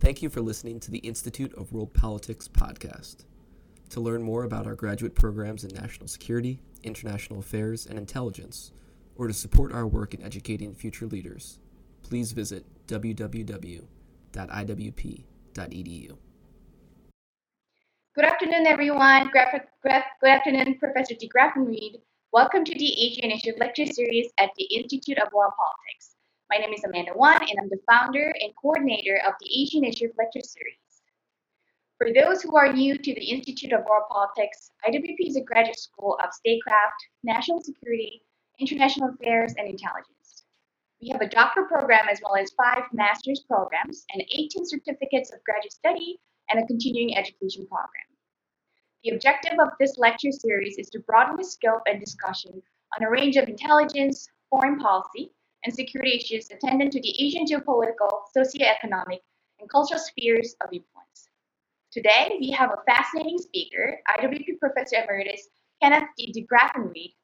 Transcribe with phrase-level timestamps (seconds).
[0.00, 3.26] Thank you for listening to the Institute of World Politics podcast.
[3.90, 8.72] To learn more about our graduate programs in national security, international affairs, and intelligence,
[9.16, 11.58] or to support our work in educating future leaders,
[12.02, 13.86] please visit www.iwp.edu.
[18.14, 19.30] Good afternoon, everyone.
[19.30, 22.00] Good, afternoon, Professor deGraffenreid.
[22.32, 26.16] Welcome to the Asia Initiative Lecture Series at the Institute of World Politics.
[26.50, 30.02] My name is Amanda Wan, and I'm the founder and coordinator of the Asian Asia
[30.02, 31.02] Initiative Lecture Series.
[31.96, 35.78] For those who are new to the Institute of World Politics, IWP is a graduate
[35.78, 38.22] school of statecraft, national security,
[38.58, 40.42] international affairs, and intelligence.
[41.00, 45.44] We have a doctoral program as well as five master's programs and 18 certificates of
[45.44, 46.18] graduate study
[46.50, 48.10] and a continuing education program.
[49.04, 52.60] The objective of this lecture series is to broaden the scope and discussion
[52.98, 55.30] on a range of intelligence, foreign policy,
[55.64, 59.20] and security issues attendant to the Asian geopolitical, socioeconomic,
[59.58, 61.28] and cultural spheres of influence.
[61.92, 65.48] Today, we have a fascinating speaker, IWP Professor Emeritus
[65.82, 66.32] Kenneth D.
[66.32, 67.14] deGraffenreid,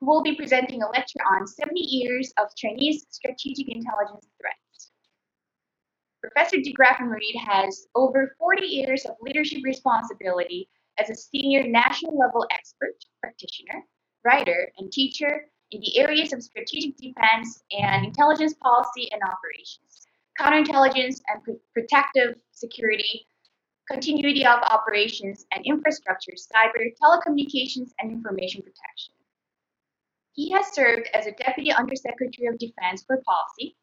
[0.00, 4.90] who will be presenting a lecture on 70 years of Chinese strategic intelligence threats.
[6.20, 12.96] Professor deGraffenreid has over 40 years of leadership responsibility as a senior national level expert,
[13.20, 13.84] practitioner,
[14.24, 20.06] writer, and teacher in the areas of strategic defense and intelligence policy and operations,
[20.38, 23.26] counterintelligence and protective security,
[23.90, 29.14] continuity of operations and infrastructure, cyber, telecommunications, and information protection.
[30.32, 33.76] He has served as a Deputy Undersecretary of Defense for Policy,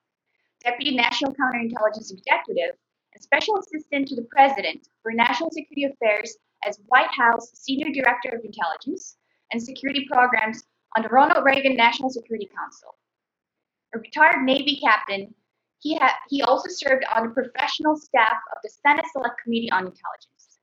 [0.64, 2.78] Deputy National Counterintelligence Executive,
[3.14, 8.30] and Special Assistant to the President for National Security Affairs as White House Senior Director
[8.30, 9.18] of Intelligence
[9.52, 10.64] and Security Programs
[10.96, 12.96] on the Ronald Reagan National Security Council.
[13.96, 15.34] A retired Navy captain,
[15.80, 19.86] he, ha- he also served on the professional staff of the Senate Select Committee on
[19.86, 20.60] Intelligence.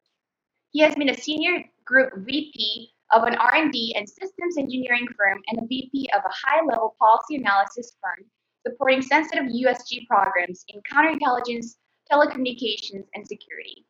[0.73, 5.59] He has been a senior group VP of an R&D and systems engineering firm and
[5.59, 8.25] a VP of a high-level policy analysis firm
[8.67, 11.77] supporting sensitive USG programs in counterintelligence,
[12.11, 13.87] telecommunications, and security.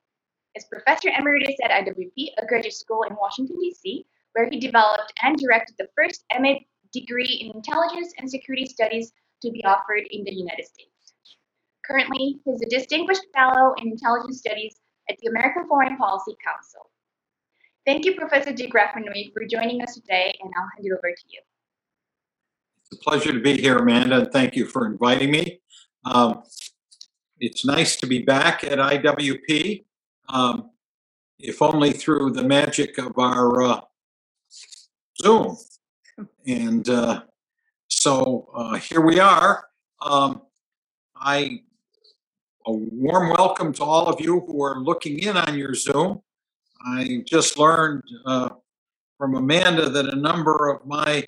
[0.56, 5.36] As professor emeritus at IWP, a graduate school in Washington, D.C., where he developed and
[5.36, 6.54] directed the first MA
[6.92, 10.90] degree in intelligence and security studies to be offered in the United States.
[11.86, 14.76] Currently, he is a distinguished fellow in intelligence studies
[15.08, 16.90] at the American Foreign Policy Council.
[17.86, 21.40] Thank you, Professor deGraffenreid, for joining us today, and I'll hand it over to you.
[22.82, 25.60] It's a pleasure to be here, Amanda, and thank you for inviting me.
[26.04, 26.42] Um,
[27.38, 29.84] it's nice to be back at IWP,
[30.28, 30.70] um,
[31.38, 33.80] if only through the magic of our uh,
[35.20, 35.56] Zoom.
[36.46, 37.22] And uh,
[37.88, 39.64] so uh, here we are.
[40.02, 40.42] Um,
[41.16, 41.60] I
[42.66, 46.20] a warm welcome to all of you who are looking in on your Zoom.
[46.84, 48.50] I just learned uh,
[49.16, 51.26] from Amanda that a number of my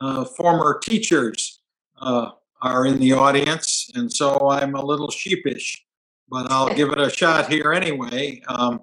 [0.00, 1.60] uh, former teachers
[2.00, 2.30] uh,
[2.62, 5.84] are in the audience, and so I'm a little sheepish,
[6.28, 8.42] but I'll give it a shot here anyway.
[8.48, 8.80] Um,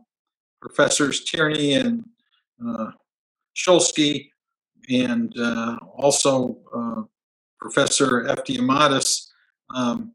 [0.61, 2.05] Professors Tierney and
[2.65, 2.91] uh,
[3.55, 4.29] Shulsky
[4.89, 7.01] and uh, also uh,
[7.59, 9.27] Professor Eftimiades
[9.73, 10.13] um,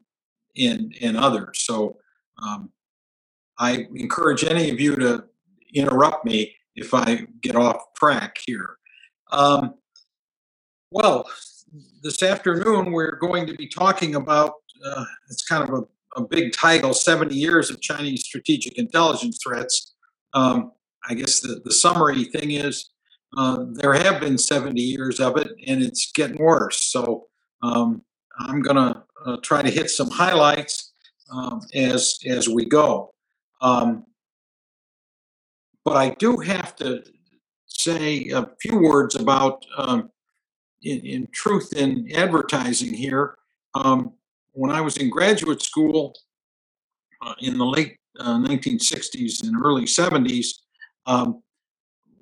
[0.57, 1.63] and, and others.
[1.65, 1.97] So
[2.41, 2.69] um,
[3.57, 5.25] I encourage any of you to
[5.73, 8.77] interrupt me if I get off track here.
[9.31, 9.75] Um,
[10.91, 11.27] well,
[12.03, 14.53] this afternoon we're going to be talking about
[14.85, 19.95] uh, it's kind of a, a, big title 70 years of Chinese strategic intelligence threats.
[20.33, 20.73] Um,
[21.07, 22.89] I guess the, the summary thing is
[23.35, 26.85] uh, there have been 70 years of it, and it's getting worse.
[26.85, 27.27] So
[27.61, 28.01] um,
[28.39, 30.93] I'm going to uh, try to hit some highlights
[31.31, 33.11] um, as as we go.
[33.61, 34.05] Um,
[35.83, 37.03] but I do have to
[37.67, 40.09] say a few words about, um,
[40.81, 43.35] in, in, truth in advertising here.
[43.75, 44.13] Um,
[44.53, 46.15] when I was in graduate school
[47.21, 50.47] uh, in the late 1960s uh, and early 70s,
[51.05, 51.43] um,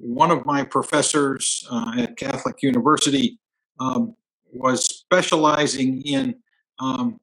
[0.03, 3.39] one of my professors uh, at Catholic University
[3.79, 4.15] um,
[4.51, 6.35] was specializing in
[6.79, 7.19] um,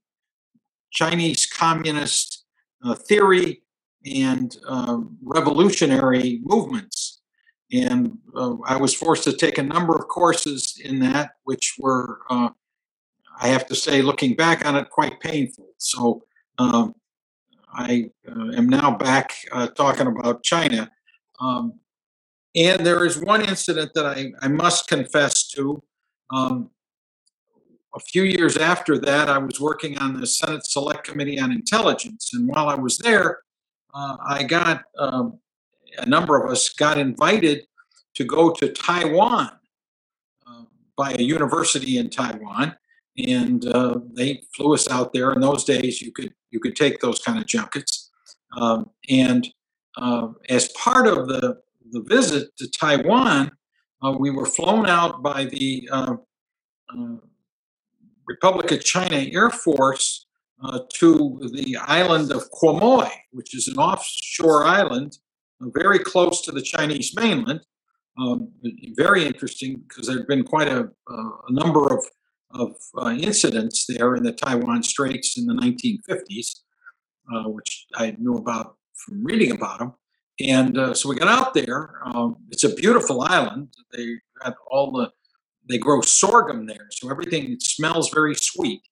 [0.91, 2.44] Chinese communist
[2.82, 3.62] uh, theory
[4.06, 7.21] and uh, revolutionary movements.
[7.71, 12.21] And uh, I was forced to take a number of courses in that, which were,
[12.31, 12.49] uh,
[13.41, 15.69] I have to say, looking back on it, quite painful.
[15.77, 16.25] So
[16.59, 16.94] um,
[17.73, 19.35] I am now back
[19.77, 20.91] talking about China.
[21.41, 21.75] Um,
[22.55, 25.82] and there is one incident that I, I must confess to.
[26.31, 26.70] Um,
[27.94, 32.31] a few years after that, I was working on the Senate Select Committee on Intelligence.
[32.32, 33.41] And while I was there,
[33.93, 35.38] uh, I got um,
[35.99, 37.67] a number of us got invited
[38.14, 39.50] to go to Taiwan
[40.46, 40.62] uh,
[40.96, 42.76] by a university in Taiwan,
[43.19, 45.32] and uh, they flew us out there.
[45.32, 48.11] In those days, you could you could take those kind of junkets,
[48.56, 49.49] um, and
[49.96, 51.61] uh, as part of the
[51.93, 53.51] the visit to Taiwan,
[54.03, 56.17] uh, we were flown out by the uh,
[56.97, 57.17] uh,
[58.27, 60.27] Republic of China Air Force
[60.63, 65.19] uh, to the island of Quemoy, which is an offshore island
[65.61, 67.61] uh, very close to the Chinese mainland.
[68.19, 68.53] Um,
[68.97, 72.05] very interesting because there had been quite a, a number of,
[72.53, 72.75] of
[73.19, 76.61] incidents there in the Taiwan Straits in the 1950s,
[77.33, 79.95] uh, which I knew about from reading about them.
[80.49, 82.01] And uh, so we got out there.
[82.05, 83.69] Um, it's a beautiful island.
[83.93, 85.11] They got all the,
[85.69, 86.89] they grow sorghum there.
[86.91, 88.83] So everything smells very sweet.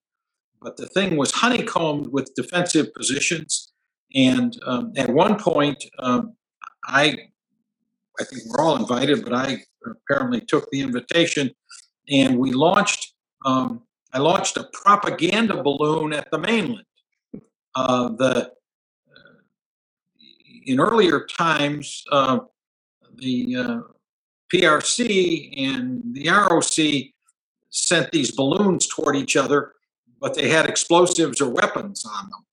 [0.61, 3.73] But the thing was honeycombed with defensive positions.
[4.15, 6.35] And um, at one point, um,
[6.85, 7.17] I,
[8.19, 11.51] I think we're all invited, but I apparently took the invitation,
[12.09, 13.15] and we launched.
[13.45, 16.87] Um, I launched a propaganda balloon at the mainland.
[17.75, 18.53] Uh, the
[20.69, 22.41] in earlier times, uh,
[23.17, 23.81] the uh,
[24.53, 27.13] PRC and the ROC
[27.71, 29.73] sent these balloons toward each other,
[30.21, 32.45] but they had explosives or weapons on them.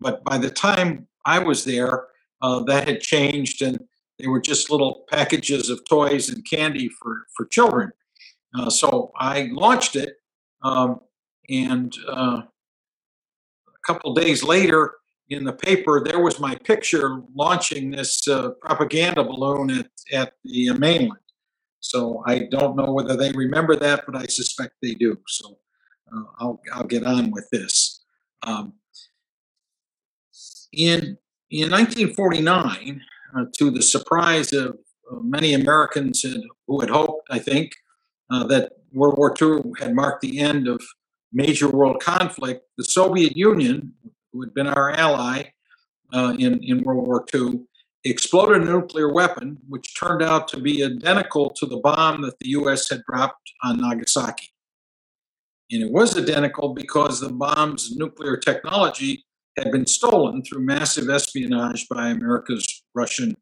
[0.00, 2.06] But by the time I was there,
[2.40, 3.78] uh, that had changed, and
[4.18, 7.90] they were just little packages of toys and candy for for children.
[8.56, 10.14] Uh, so I launched it,
[10.62, 11.00] um,
[11.48, 12.42] and uh,
[13.68, 14.94] a couple days later,
[15.30, 20.72] in the paper, there was my picture launching this uh, propaganda balloon at, at the
[20.72, 21.20] mainland.
[21.80, 25.16] So I don't know whether they remember that, but I suspect they do.
[25.28, 25.58] So
[26.14, 28.02] uh, I'll, I'll get on with this.
[28.42, 28.74] Um,
[30.72, 31.18] in,
[31.50, 33.02] in 1949,
[33.36, 34.76] uh, to the surprise of
[35.10, 36.24] uh, many Americans
[36.66, 37.72] who had hoped, I think,
[38.30, 40.80] uh, that World War II had marked the end of
[41.32, 43.92] major world conflict, the Soviet Union,
[44.34, 45.44] who had been our ally
[46.12, 47.60] uh, in, in World War II,
[48.04, 52.50] exploded a nuclear weapon, which turned out to be identical to the bomb that the
[52.50, 54.50] US had dropped on Nagasaki.
[55.70, 59.24] And it was identical because the bomb's nuclear technology
[59.56, 63.36] had been stolen through massive espionage by America's Russian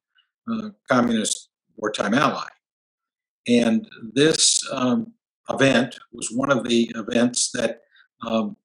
[0.50, 2.46] uh, communist wartime ally.
[3.48, 5.14] And this um,
[5.48, 7.80] event was one of the events that
[8.24, 8.56] um,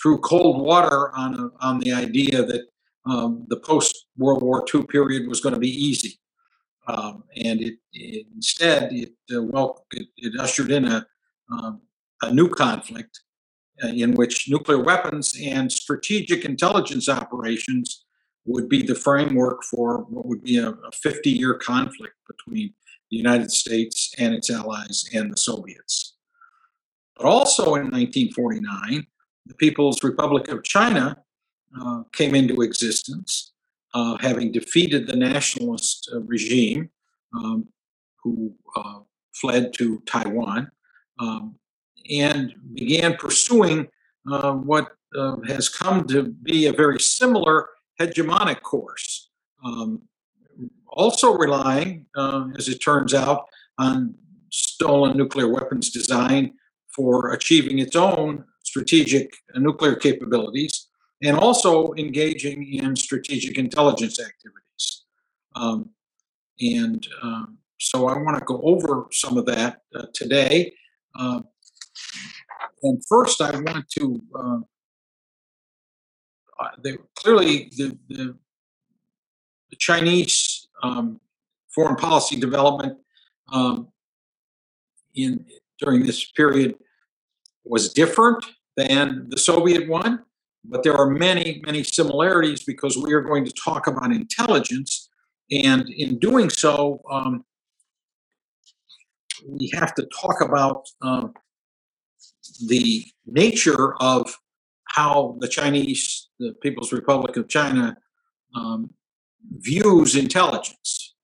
[0.00, 2.62] threw cold water on a, on the idea that
[3.06, 6.18] um, the post World War II period was going to be easy,
[6.86, 11.06] um, and it, it, instead it uh, well it, it, ushered in a
[11.50, 11.80] um,
[12.22, 13.20] a new conflict
[13.82, 18.04] uh, in which nuclear weapons and strategic intelligence operations
[18.44, 22.72] would be the framework for what would be a 50 year conflict between
[23.10, 26.16] the United States and its allies and the Soviets.
[27.16, 29.06] But also in 1949,
[29.48, 31.16] the People's Republic of China
[31.80, 33.52] uh, came into existence,
[33.94, 36.90] uh, having defeated the nationalist uh, regime
[37.34, 37.66] um,
[38.22, 39.00] who uh,
[39.32, 40.70] fled to Taiwan
[41.18, 41.56] um,
[42.10, 43.88] and began pursuing
[44.30, 44.92] uh, what
[45.46, 47.68] has come to be a very similar
[47.98, 49.30] hegemonic course.
[49.64, 50.02] Um,
[50.86, 52.04] also relying,
[52.56, 53.46] as it turns out,
[53.78, 54.14] on
[54.50, 56.52] stolen nuclear weapons design
[56.94, 58.44] for achieving its own
[58.78, 60.88] strategic nuclear capabilities
[61.22, 65.04] and also engaging in strategic intelligence activities.
[65.56, 65.90] Um,
[66.60, 70.72] and um, so I want to go over some of that uh, today.
[71.18, 71.40] Uh,
[72.84, 74.58] and first, I want to uh,
[76.60, 78.36] uh clearly the, the,
[79.70, 81.20] the Chinese um,
[81.74, 82.98] foreign policy development
[83.52, 83.88] um,
[85.16, 85.44] in
[85.80, 86.76] during this period
[87.64, 88.44] was different
[88.78, 90.20] than the Soviet one,
[90.64, 95.10] but there are many, many similarities because we are going to talk about intelligence.
[95.50, 97.44] And in doing so, um,
[99.46, 101.26] we have to talk about uh,
[102.68, 104.32] the nature of
[104.90, 107.96] how the Chinese, the People's Republic of China,
[108.54, 108.90] um,
[109.58, 111.16] views intelligence.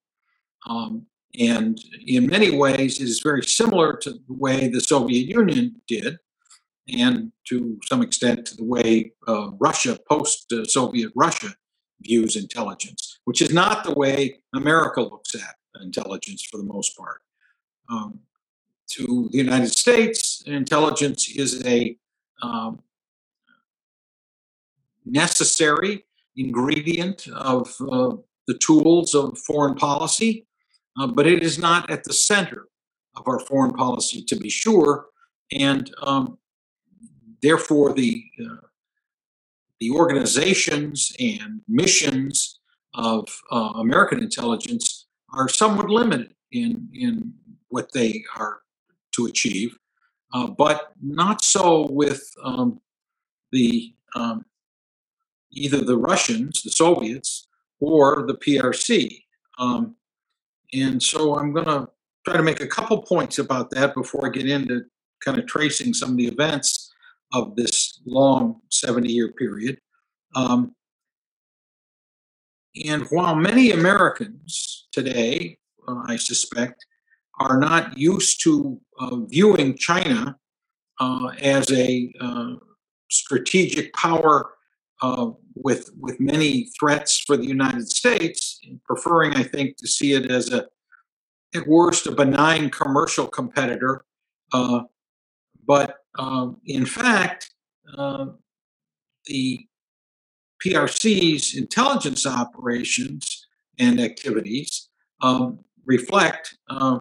[0.68, 1.06] Um,
[1.38, 6.18] and in many ways, it is very similar to the way the Soviet Union did
[6.88, 11.54] and to some extent to the way uh, Russia, post Soviet Russia,
[12.00, 17.22] views intelligence, which is not the way America looks at intelligence for the most part.
[17.88, 18.20] Um,
[18.90, 21.96] to the United States, intelligence is a
[22.42, 22.82] um,
[25.04, 26.04] necessary
[26.36, 30.46] ingredient of uh, the tools of foreign policy,
[30.98, 32.66] uh, but it is not at the center
[33.16, 35.06] of our foreign policy, to be sure.
[35.52, 36.38] And um,
[37.44, 38.66] therefore, the uh,
[39.80, 42.60] the organizations and missions
[42.94, 47.34] of uh, American intelligence are somewhat limited in in
[47.68, 48.60] what they are
[49.12, 49.76] to achieve,
[50.32, 52.80] uh, but not so with um,
[53.52, 54.44] the um,
[55.52, 57.48] either the Russians, the Soviets,
[57.78, 59.22] or the PRC.
[59.58, 59.96] Um,
[60.72, 61.88] and so I'm going to
[62.24, 64.82] try to make a couple points about that before I get into
[65.24, 66.83] kind of tracing some of the events
[67.34, 69.78] of this long 70 year period.
[70.34, 70.74] Um,
[72.84, 76.84] and while many Americans today, uh, I suspect,
[77.38, 80.36] are not used to uh, viewing China
[81.00, 82.54] uh, as a uh,
[83.10, 84.50] strategic power
[85.02, 90.30] uh, with with many threats for the United States, preferring, I think, to see it
[90.30, 90.66] as a
[91.54, 94.04] at worst a benign commercial competitor.
[94.52, 94.82] Uh,
[95.66, 97.50] but um, in fact,
[97.96, 98.26] uh,
[99.26, 99.66] the
[100.64, 103.46] PRC's intelligence operations
[103.78, 104.88] and activities
[105.20, 106.98] um, reflect uh,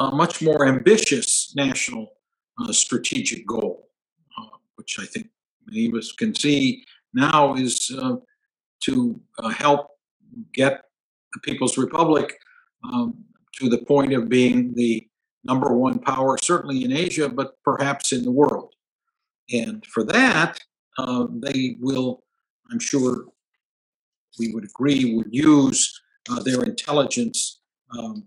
[0.00, 2.12] a much more ambitious national
[2.60, 3.88] uh, strategic goal,
[4.38, 5.28] uh, which I think
[5.66, 8.16] many of us can see now is uh,
[8.84, 9.88] to uh, help
[10.52, 10.82] get
[11.34, 12.36] the People's Republic
[12.84, 15.06] um, to the point of being the
[15.44, 18.74] number one power, certainly in Asia, but perhaps in the world.
[19.52, 20.60] And for that,
[20.98, 22.22] uh, they will,
[22.70, 23.26] I'm sure
[24.38, 27.60] we would agree, would use uh, their intelligence
[27.98, 28.26] um,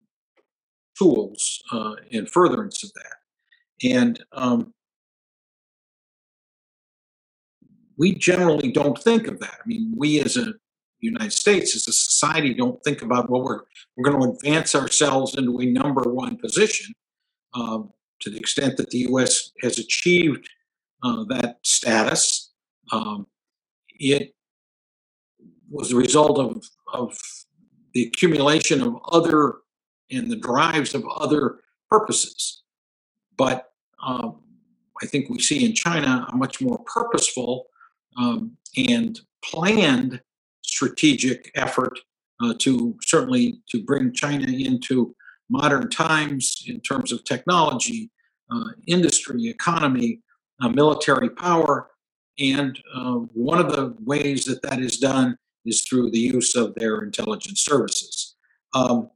[0.98, 3.89] tools uh, in furtherance of that.
[3.89, 4.74] And um,
[7.98, 9.55] we generally don't think of that.
[9.63, 10.53] I mean, we as a
[11.00, 13.62] United States, as a society, don't think about well, we're
[13.95, 16.93] we're going to advance ourselves into a number one position.
[17.55, 19.51] Um, to the extent that the U.S.
[19.62, 20.47] has achieved
[21.03, 22.51] uh, that status,
[22.91, 23.27] um,
[24.00, 24.33] it
[25.69, 27.17] was a result of of
[27.93, 29.55] the accumulation of other
[30.12, 31.59] and the drives of other
[31.89, 32.63] purposes.
[33.38, 33.71] But
[34.05, 34.41] um,
[35.01, 37.67] I think we see in China a much more purposeful
[38.17, 40.21] um, and planned
[40.63, 42.00] strategic effort
[42.41, 45.15] uh, to certainly to bring China into
[45.49, 48.11] modern times in terms of technology,
[48.51, 50.21] uh, industry, economy,
[50.61, 51.89] uh, military power.
[52.39, 56.75] And uh, one of the ways that that is done is through the use of
[56.75, 58.35] their intelligence services.
[58.73, 59.09] Um,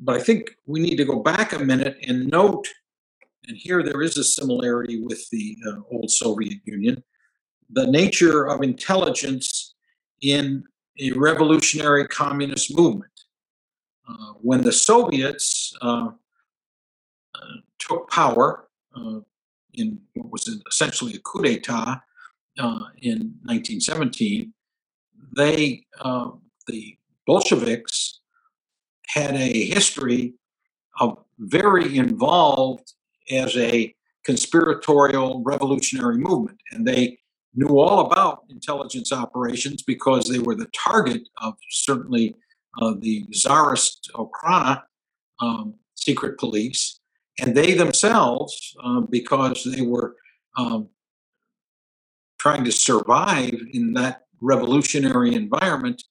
[0.00, 2.68] but I think we need to go back a minute and note,
[3.46, 7.02] and here there is a similarity with the uh, old Soviet Union,
[7.70, 9.74] the nature of intelligence
[10.22, 10.62] in
[11.00, 13.10] a revolutionary communist movement.
[14.08, 16.08] Uh, when the Soviets uh,
[17.34, 17.38] uh,
[17.78, 18.68] took power
[19.74, 22.00] in what was essentially a coup d'etat
[23.00, 24.52] in 1917,
[25.36, 25.84] they,
[26.66, 26.96] the
[27.26, 28.20] Bolsheviks,
[29.06, 30.34] had a history
[31.00, 32.92] of very involved
[33.30, 37.18] as a conspiratorial revolutionary movement, and they
[37.54, 42.34] knew all about intelligence operations because they were the target of certainly
[42.80, 44.82] uh, the czarist Okhrana
[45.40, 47.00] um, secret police,
[47.40, 50.16] and they themselves, uh, because they were
[50.56, 50.88] um,
[52.38, 56.02] trying to survive in that revolutionary environment,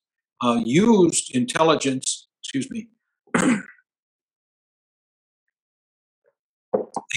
[0.41, 2.89] uh, used intelligence, excuse me,
[3.33, 3.61] they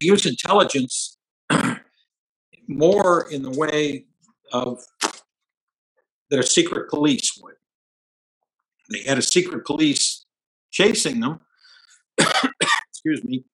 [0.01, 1.19] used intelligence
[2.69, 4.05] more in the way
[4.53, 4.81] of
[6.31, 7.55] that a secret police would.
[8.91, 10.25] They had a secret police
[10.71, 11.41] chasing them,
[12.89, 13.45] excuse me,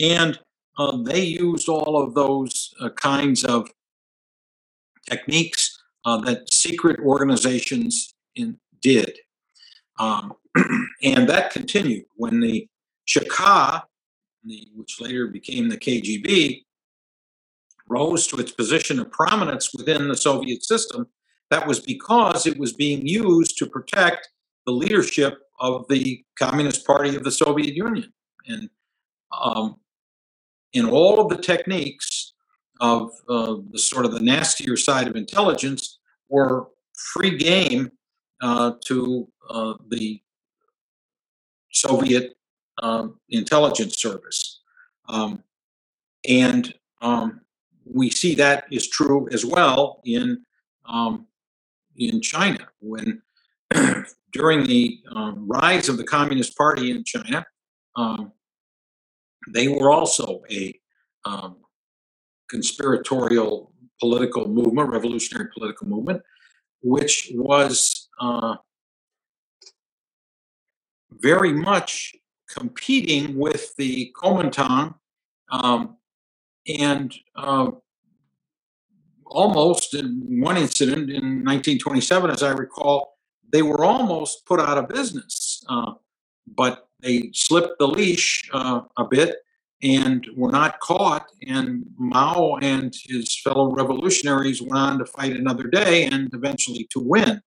[0.00, 0.38] and
[0.78, 3.68] uh, they used all of those uh, kinds of
[5.08, 9.18] techniques uh, that secret organizations in, did.
[9.98, 10.34] Um,
[11.02, 12.04] and that continued.
[12.16, 12.68] When the
[13.08, 13.82] Cheka,
[14.74, 16.62] which later became the KGB,
[17.88, 21.06] rose to its position of prominence within the Soviet system,
[21.50, 24.28] that was because it was being used to protect
[24.66, 28.12] the leadership of the Communist Party of the Soviet Union.
[28.46, 28.68] And
[29.40, 29.76] um,
[30.72, 32.32] in all of the techniques
[32.80, 37.90] of uh, the sort of the nastier side of intelligence were free game
[38.40, 40.20] uh, to uh, the
[41.72, 42.34] Soviet
[42.82, 44.60] um, intelligence service.
[45.08, 45.42] Um,
[46.28, 47.40] and um,
[47.84, 50.44] we see that is true as well in
[50.86, 51.26] um,
[51.96, 53.22] in China when
[54.32, 57.44] during the um, rise of the Communist Party in China,
[57.96, 58.32] um,
[59.48, 60.74] they were also a
[61.24, 61.56] um,
[62.48, 66.22] conspiratorial political movement, revolutionary political movement,
[66.82, 68.56] which was uh,
[71.12, 72.14] very much
[72.48, 74.94] competing with the Kuomintang
[75.50, 75.96] um,
[76.66, 77.70] and uh,
[79.26, 83.11] almost in one incident in 1927, as I recall,
[83.52, 85.92] they were almost put out of business, uh,
[86.46, 89.36] but they slipped the leash uh, a bit
[89.82, 91.26] and were not caught.
[91.46, 97.00] And Mao and his fellow revolutionaries went on to fight another day and eventually to
[97.00, 97.42] win.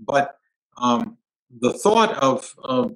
[0.00, 0.36] But
[0.76, 1.18] um,
[1.60, 2.88] the thought of uh,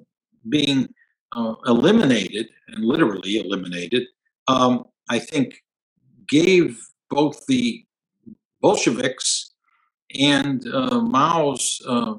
[0.47, 0.93] being
[1.33, 4.03] uh, eliminated and literally eliminated,
[4.47, 5.61] um, I think,
[6.27, 6.79] gave
[7.09, 7.85] both the
[8.61, 9.53] Bolsheviks
[10.17, 12.15] and uh, Mao's uh,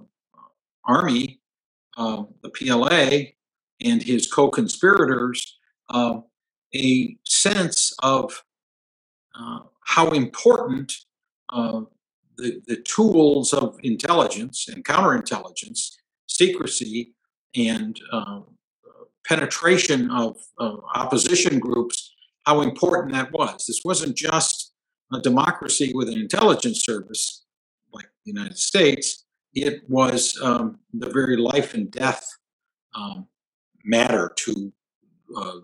[0.91, 1.41] army,
[1.97, 3.33] uh, the PLA,
[3.83, 6.25] and his co conspirators um,
[6.75, 8.43] a sense of
[9.39, 10.93] uh, how important
[11.51, 11.83] uh,
[12.37, 17.15] the, the tools of intelligence and counterintelligence, secrecy,
[17.57, 18.41] and uh,
[19.27, 20.37] penetration of
[20.95, 22.15] opposition groups,
[22.47, 23.67] how important that was.
[23.67, 24.73] This wasn't just
[25.13, 27.45] a democracy with an intelligence service
[27.93, 32.27] like the United States, it was um, the very life and death
[32.95, 33.27] um,
[33.85, 34.73] matter to
[35.37, 35.57] uh,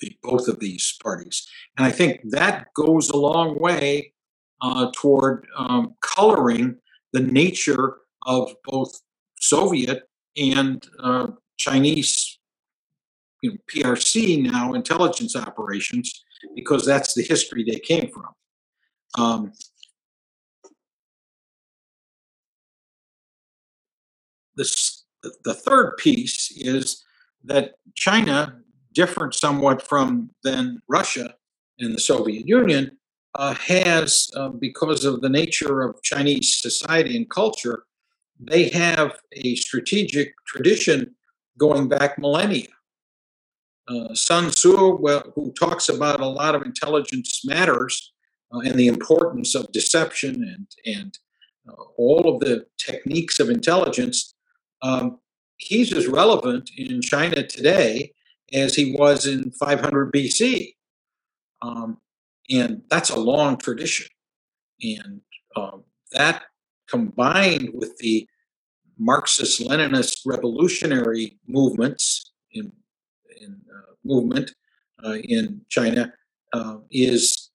[0.00, 1.46] the, both of these parties.
[1.76, 4.12] And I think that goes a long way
[4.60, 6.76] uh, toward um, coloring
[7.12, 9.00] the nature of both
[9.40, 12.38] Soviet and uh, Chinese
[13.42, 19.52] you know, PRC now intelligence operations, because that's the history they came from.
[24.56, 25.04] This,
[25.44, 27.04] the third piece is
[27.44, 28.62] that China
[28.94, 31.34] different somewhat from than Russia
[31.78, 32.90] and the Soviet Union,
[33.34, 37.84] uh, has, uh, because of the nature of Chinese society and culture,
[38.38, 41.14] they have a strategic tradition
[41.58, 42.68] going back millennia.
[43.88, 48.12] Uh, Sun Tzu, well, who talks about a lot of intelligence matters
[48.52, 51.18] uh, and the importance of deception and and
[51.68, 54.34] uh, all of the techniques of intelligence,
[54.82, 55.18] um,
[55.56, 58.12] he's as relevant in China today
[58.52, 60.74] as he was in 500 BC.
[61.62, 61.98] Um,
[62.50, 64.06] and that's a long tradition.
[64.82, 65.20] And
[65.56, 66.42] um, that
[66.88, 68.26] combined with the
[68.98, 72.72] Marxist Leninist revolutionary movements in,
[73.40, 74.52] in uh, movement
[75.04, 76.12] uh, in China
[76.52, 77.50] uh, is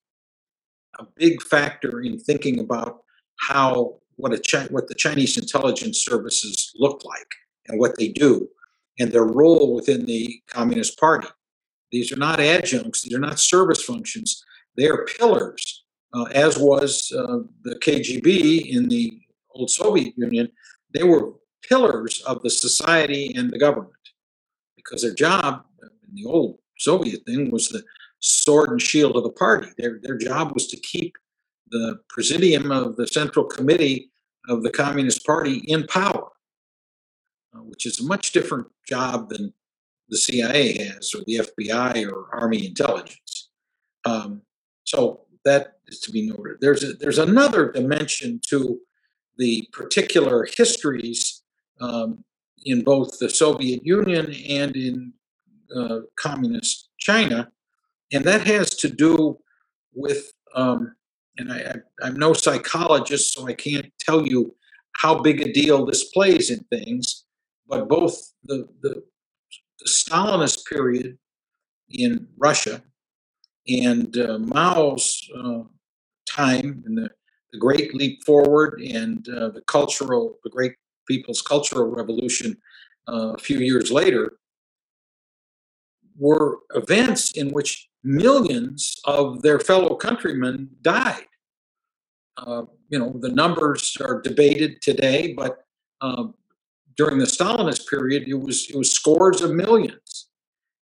[0.98, 3.00] a big factor in thinking about
[3.38, 7.32] how what a what the Chinese intelligence services look like
[7.68, 8.48] and what they do
[8.98, 11.28] and their role within the Communist Party.
[11.92, 14.44] These are not adjuncts, these are not service functions,
[14.76, 19.20] they are pillars, uh, as was uh, the KGB in the
[19.54, 20.48] old Soviet Union.
[20.92, 21.32] They were
[21.66, 23.92] pillars of the society and the government
[24.76, 27.82] because their job in the old Soviet thing was the
[28.20, 29.68] sword and shield of the party.
[29.78, 31.16] Their, their job was to keep
[31.70, 34.10] the presidium of the Central Committee
[34.48, 36.28] of the Communist Party in power
[37.54, 39.52] uh, which is a much different job than
[40.08, 43.50] the CIA has or the FBI or Army intelligence.
[44.04, 44.42] Um,
[44.84, 46.58] so that is to be noted.
[46.60, 48.78] There's a, there's another dimension to
[49.36, 51.42] the particular histories
[51.80, 52.24] um,
[52.64, 55.12] in both the Soviet Union and in
[55.74, 57.50] uh, communist China,
[58.12, 59.38] and that has to do
[59.94, 60.32] with.
[60.54, 60.94] Um,
[61.38, 64.54] and I, I, I'm no psychologist, so I can't tell you
[64.96, 67.24] how big a deal this plays in things
[67.68, 69.02] but both the, the,
[69.78, 71.18] the Stalinist period
[71.90, 72.82] in Russia
[73.68, 75.62] and uh, Mao's uh,
[76.28, 77.10] time and the,
[77.52, 80.74] the Great Leap Forward and uh, the cultural, the Great
[81.06, 82.56] People's Cultural Revolution
[83.08, 84.38] uh, a few years later
[86.18, 91.26] were events in which millions of their fellow countrymen died.
[92.46, 95.64] Uh, you know, the numbers are debated today, but
[96.00, 96.34] um,
[96.96, 100.28] during the Stalinist period, it was it was scores of millions,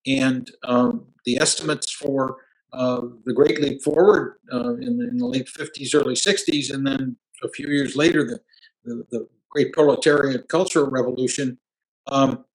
[0.06, 2.38] and um, the estimates for
[2.74, 6.86] uh, the Great Leap Forward uh, in, the, in, the, late 50s, early 60s, and
[6.86, 8.40] then a few years later, the
[8.84, 11.58] the, the Great Proletariat Cultural Revolution.
[12.08, 12.46] Um,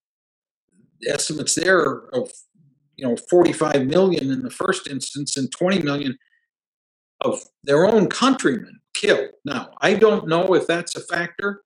[1.09, 2.31] estimates there of
[2.97, 6.19] you know 45 million in the first instance and 20 million
[7.21, 9.31] of their own countrymen killed.
[9.45, 11.63] Now, I don't know if that's a factor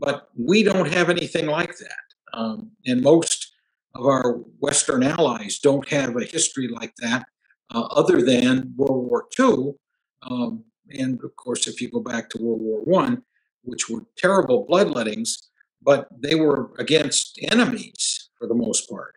[0.00, 2.04] but we don't have anything like that.
[2.32, 3.52] Um, and most
[3.94, 7.26] of our Western allies don't have a history like that,
[7.72, 9.74] uh, other than World War II.
[10.22, 13.22] Um, and of course, if you go back to World War One,
[13.62, 15.30] which were terrible bloodlettings,
[15.82, 19.16] but they were against enemies for the most part.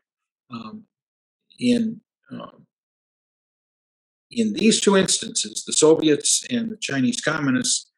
[0.52, 0.84] Um,
[1.60, 2.66] in um,
[4.36, 7.92] in these two instances, the Soviets and the Chinese Communists,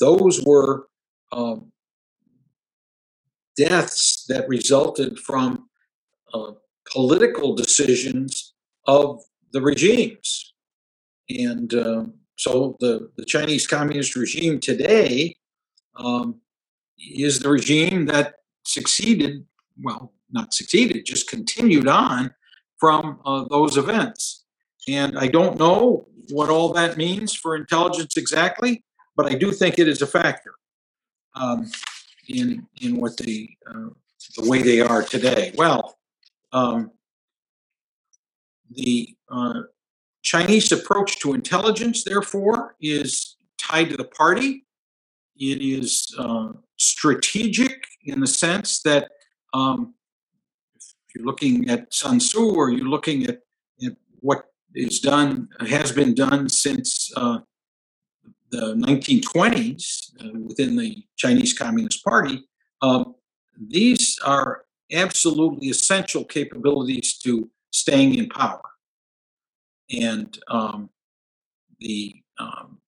[0.00, 0.88] those were
[1.32, 1.72] um,
[3.56, 5.68] deaths that resulted from
[6.32, 6.52] uh,
[6.92, 8.54] political decisions
[8.86, 10.54] of the regimes.
[11.28, 12.04] And uh,
[12.36, 15.36] so the, the Chinese Communist regime today
[15.96, 16.40] um,
[16.98, 19.44] is the regime that succeeded,
[19.82, 22.34] well, not succeeded, just continued on
[22.78, 24.43] from uh, those events.
[24.88, 28.84] And I don't know what all that means for intelligence exactly,
[29.16, 30.54] but I do think it is a factor
[31.34, 31.70] um,
[32.28, 33.90] in in what the uh,
[34.36, 35.52] the way they are today.
[35.56, 35.96] Well,
[36.52, 36.90] um,
[38.70, 39.62] the uh,
[40.22, 44.66] Chinese approach to intelligence, therefore, is tied to the party.
[45.36, 49.10] It is uh, strategic in the sense that
[49.52, 49.94] um,
[50.76, 53.40] if you're looking at Sun Tzu or you're looking at,
[53.84, 57.38] at what is done, has been done since uh,
[58.50, 62.44] the 1920s uh, within the Chinese Communist Party,
[62.82, 63.14] um,
[63.58, 68.62] these are absolutely essential capabilities to staying in power.
[69.90, 70.90] And um,
[71.80, 72.78] the um,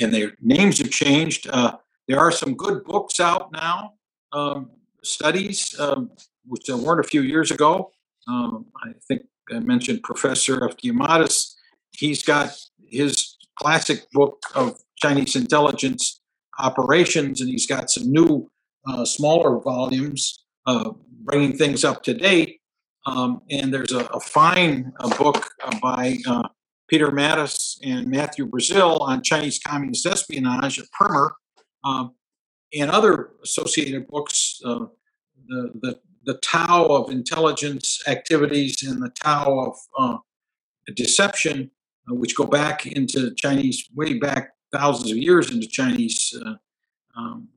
[0.00, 1.48] and their names have changed.
[1.48, 1.76] Uh,
[2.08, 3.94] there are some good books out now,
[4.32, 4.70] um,
[5.02, 6.10] studies, um,
[6.46, 7.92] which there weren't a few years ago.
[8.28, 11.54] Um, I think I mentioned Professor Eftimiades.
[11.90, 12.56] He's got
[12.88, 16.20] his classic book of Chinese intelligence
[16.58, 18.50] operations, and he's got some new,
[18.86, 20.90] uh, smaller volumes uh,
[21.24, 22.60] bringing things up to date.
[23.06, 26.48] Um, and there's a, a fine uh, book uh, by uh,
[26.88, 31.32] Peter Mattis and Matthew Brazil on Chinese communist espionage at Primer,
[31.84, 32.14] um,
[32.74, 34.86] and other associated books, uh,
[35.48, 40.18] the, the, the Tao of intelligence activities and the Tao of uh,
[40.94, 41.70] deception,
[42.10, 46.54] uh, which go back into Chinese, way back thousands of years into Chinese uh,
[47.16, 47.48] um,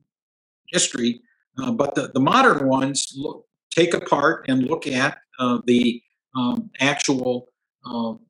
[0.68, 1.20] history.
[1.58, 6.02] Uh, but the, the modern ones look, take apart and look at uh, the
[6.34, 7.48] um, actual
[7.84, 8.20] um,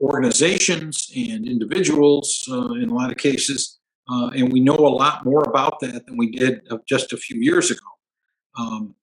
[0.00, 3.78] organizations and individuals uh, in a lot of cases.
[4.08, 7.70] And we know a lot more about that than we did just a few years
[7.70, 7.86] ago.
[8.58, 8.94] Um,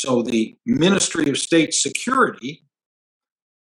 [0.00, 2.64] so the Ministry of State Security,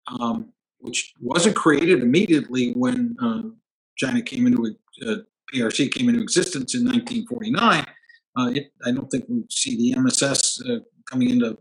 [0.07, 3.43] um, which wasn't created immediately when uh,
[3.97, 4.75] China came into
[5.07, 5.15] uh,
[5.53, 7.85] PRC came into existence in 1949,
[8.37, 11.57] uh, it, I don't think we see the MSS uh, coming into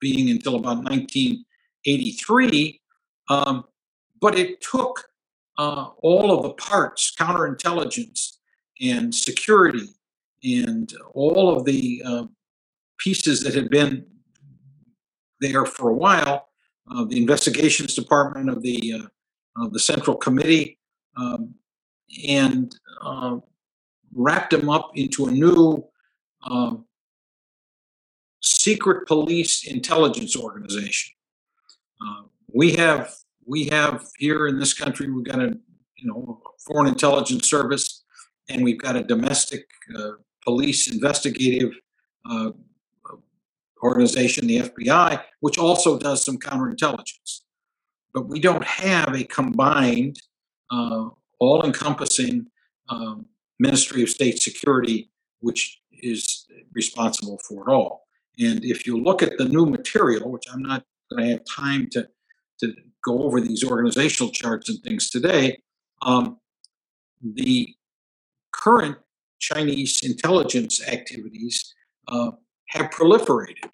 [0.00, 2.80] being until about 1983.
[3.28, 3.64] Um,
[4.20, 5.08] but it took
[5.58, 8.38] uh, all of the parts, counterintelligence
[8.80, 9.88] and security,
[10.42, 12.24] and all of the uh,
[12.98, 14.04] pieces that had been
[15.40, 16.48] there for a while.
[16.90, 20.78] Uh, the investigations department of the uh, of the Central Committee,
[21.16, 21.54] um,
[22.26, 23.36] and uh,
[24.14, 25.84] wrapped them up into a new
[26.42, 26.84] um,
[28.40, 31.12] secret police intelligence organization.
[32.00, 32.22] Uh,
[32.52, 33.12] we have
[33.44, 35.56] we have here in this country, we've got a
[35.96, 38.04] you know foreign intelligence service,
[38.48, 40.12] and we've got a domestic uh,
[40.44, 41.72] police investigative
[42.30, 42.50] uh,
[43.82, 47.40] organization, the FBI, which also does some counterintelligence.
[48.14, 50.18] But we don't have a combined,
[50.70, 51.08] uh,
[51.38, 52.46] all-encompassing
[52.88, 53.26] um,
[53.58, 55.10] Ministry of State Security,
[55.40, 58.06] which is responsible for it all.
[58.38, 61.88] And if you look at the new material, which I'm not going to have time
[61.92, 62.08] to
[62.60, 65.58] to go over these organizational charts and things today.
[66.02, 66.38] Um,
[67.22, 67.74] the
[68.52, 68.96] current
[69.38, 71.74] Chinese intelligence activities
[72.08, 72.32] uh,
[72.68, 73.70] have proliferated.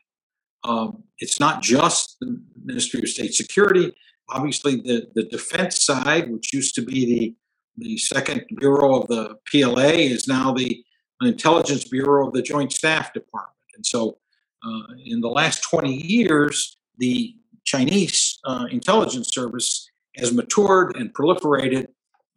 [0.64, 3.92] Um, it's not just the Ministry of State Security.
[4.28, 7.36] Obviously, the, the defense side, which used to be the,
[7.76, 10.84] the second bureau of the PLA, is now the
[11.20, 13.56] intelligence bureau of the Joint Staff Department.
[13.76, 14.18] And so,
[14.64, 21.88] uh, in the last 20 years, the Chinese uh, intelligence service has matured and proliferated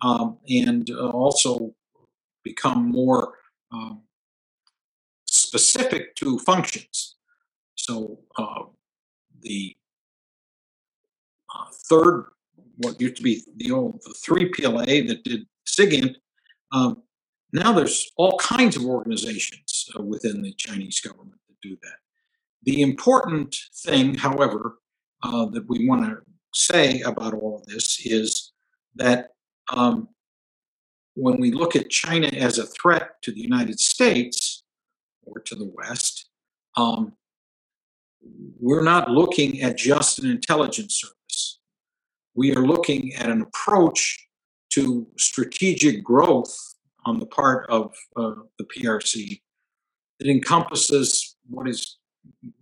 [0.02, 1.74] um, and uh, also
[2.44, 3.34] become more
[3.72, 4.02] um,
[5.58, 7.16] specific to functions.
[7.76, 8.64] So uh,
[9.42, 9.76] the
[11.54, 12.28] uh, third,
[12.78, 16.16] what used to be the old the three PLA that did SIGINT,
[16.72, 17.04] um,
[17.54, 21.98] now there's all kinds of organizations uh, within the Chinese government that do that.
[22.64, 24.80] The important thing, however,
[25.24, 26.18] uh, that we want to
[26.54, 28.52] say about all of this is
[28.96, 29.30] that
[29.70, 30.10] um,
[31.14, 34.55] when we look at China as a threat to the United States
[35.26, 36.30] or to the West,
[36.78, 37.14] um,
[38.60, 41.60] we're not looking at just an intelligence service.
[42.34, 44.28] We are looking at an approach
[44.72, 46.56] to strategic growth
[47.06, 49.42] on the part of uh, the PRC
[50.20, 51.98] that encompasses what is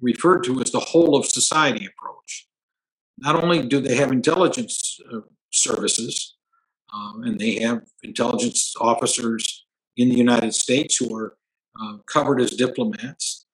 [0.02, 2.47] referred to as the whole of society approach.
[3.17, 5.21] Not only do they have intelligence uh,
[5.52, 6.36] services,
[6.93, 9.65] um, and they have intelligence officers
[9.97, 11.38] in the United States who are
[11.82, 13.46] uh, covered as diplomats,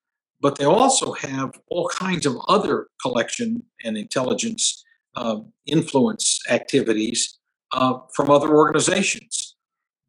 [0.41, 4.83] but they also have all kinds of other collection and intelligence
[5.15, 7.39] uh, influence activities
[7.71, 9.55] uh, from other organizations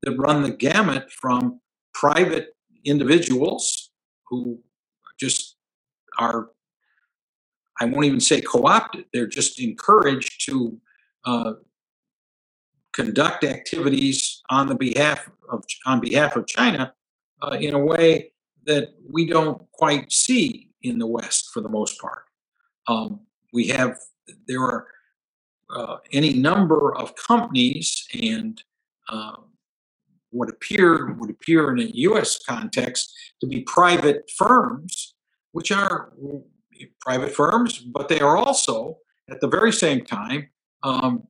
[0.03, 1.61] that run the gamut from
[1.94, 3.90] private individuals
[4.29, 4.61] who
[5.18, 5.57] just
[6.18, 6.51] are,
[7.81, 10.81] I won't even say co opted, they're just encouraged to
[11.25, 11.53] uh,
[12.92, 16.94] conduct activities on the behalf of on behalf of China
[17.42, 18.33] uh, in a way
[18.66, 22.24] that we don't quite see in the West for the most part.
[22.87, 23.20] Um,
[23.53, 23.96] we have
[24.46, 24.87] there are
[25.74, 28.62] uh, any number of companies and
[29.09, 29.37] uh,
[30.31, 32.38] what appear would appear in a U.S.
[32.48, 35.14] context to be private firms,
[35.53, 36.12] which are
[37.00, 38.98] private firms, but they are also
[39.29, 40.48] at the very same time
[40.83, 41.24] um,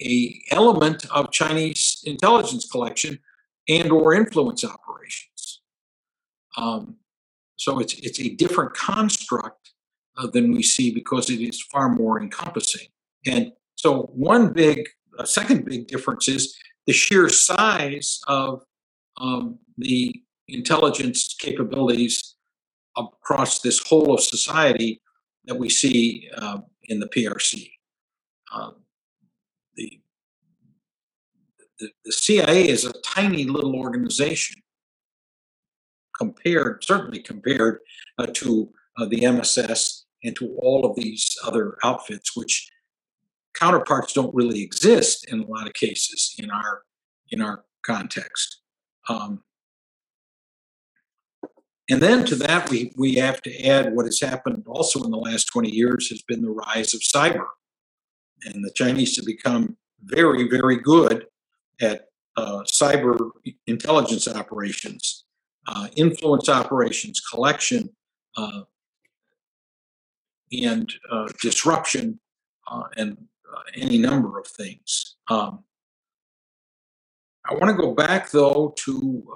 [0.00, 3.18] a element of Chinese intelligence collection
[3.68, 5.60] and or influence operations.
[6.56, 6.96] Um,
[7.56, 9.72] so it's it's a different construct
[10.16, 12.88] uh, than we see because it is far more encompassing.
[13.26, 14.88] And so one big,
[15.24, 18.62] second big difference is the sheer size of
[19.18, 22.36] um, the intelligence capabilities
[22.96, 25.00] across this whole of society
[25.44, 27.70] that we see uh, in the PRC.
[28.52, 28.76] Um,
[31.78, 34.62] the, CIA is a tiny little organization
[36.16, 37.78] compared, certainly compared
[38.18, 42.70] uh, to uh, the MSS and to all of these other outfits, which
[43.54, 46.82] counterparts don't really exist in a lot of cases in our
[47.30, 48.60] in our context.
[49.08, 49.42] Um,
[51.90, 55.16] and then to that, we we have to add what has happened also in the
[55.16, 57.46] last 20 years has been the rise of cyber
[58.44, 61.26] and the Chinese have become very, very good
[61.80, 63.30] at uh, cyber
[63.66, 65.24] intelligence operations,
[65.66, 67.90] uh, influence operations, collection,
[68.36, 68.62] uh,
[70.52, 72.20] and uh, disruption,
[72.70, 73.16] uh, and
[73.52, 75.16] uh, any number of things.
[75.28, 75.64] Um,
[77.44, 79.26] I want to go back, though, to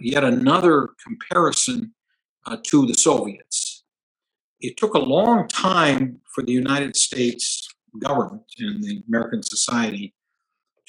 [0.00, 1.94] yet another comparison
[2.64, 3.84] to the Soviets.
[4.60, 10.14] It took a long time for the United States government and the American society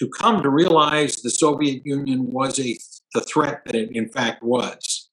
[0.04, 2.78] to come to realize the Soviet Union was a
[3.14, 5.10] the threat that it in fact was.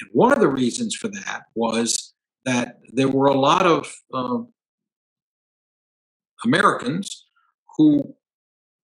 [0.00, 2.12] And one of the reasons for that was
[2.44, 4.38] that there were a lot of uh,
[6.44, 7.26] Americans
[7.76, 8.16] who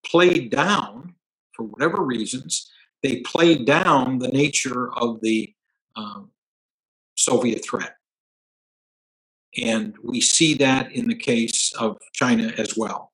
[0.05, 1.15] played down,
[1.55, 2.71] for whatever reasons,
[3.03, 5.53] they played down the nature of the
[5.97, 6.21] uh,
[7.17, 7.97] Soviet threat.
[9.61, 13.13] And we see that in the case of China as well.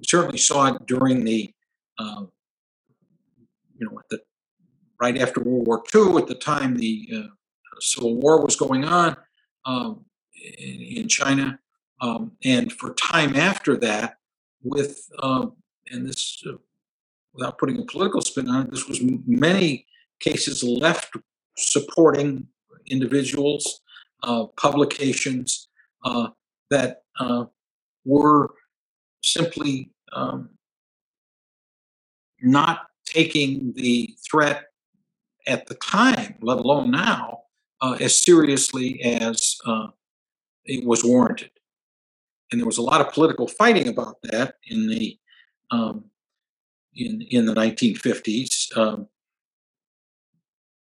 [0.00, 1.52] We certainly saw it during the,
[1.98, 2.24] uh,
[3.78, 4.20] you know, the,
[5.00, 9.16] right after World War II, at the time the uh, Civil War was going on
[9.66, 10.04] um,
[10.58, 11.58] in, in, China,
[12.00, 14.16] um, and for time after that,
[14.62, 15.56] with um,
[15.90, 16.52] and this, uh,
[17.34, 19.86] without putting a political spin on it, this was many
[20.20, 21.14] cases left
[21.56, 22.46] supporting
[22.86, 23.80] individuals,
[24.22, 25.68] uh, publications,
[26.04, 26.28] uh,
[26.70, 27.44] that uh,
[28.04, 28.50] were
[29.22, 30.50] simply um,
[32.42, 34.66] not taking the threat
[35.46, 37.40] at the time, let alone now,
[37.80, 39.88] uh, as seriously as uh,
[40.64, 41.50] it was warranted.
[42.52, 45.18] And there was a lot of political fighting about that in the
[45.70, 46.04] um,
[46.94, 49.06] in in the 1950s, um,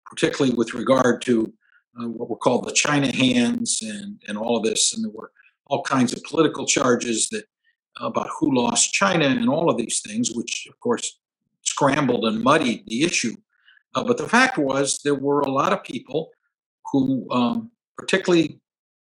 [0.04, 1.52] particularly with regard to
[2.00, 4.94] uh, what were called the China hands and, and all of this.
[4.94, 5.30] And there were
[5.66, 7.44] all kinds of political charges that
[8.00, 11.18] about who lost China and all of these things, which of course
[11.62, 13.34] scrambled and muddied the issue.
[13.94, 16.30] Uh, but the fact was, there were a lot of people
[16.90, 18.60] who, um, particularly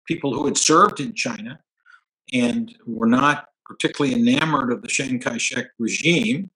[0.06, 1.58] people who had served in China
[2.32, 6.50] and were not particularly enamored of the Chiang Kai shek regime,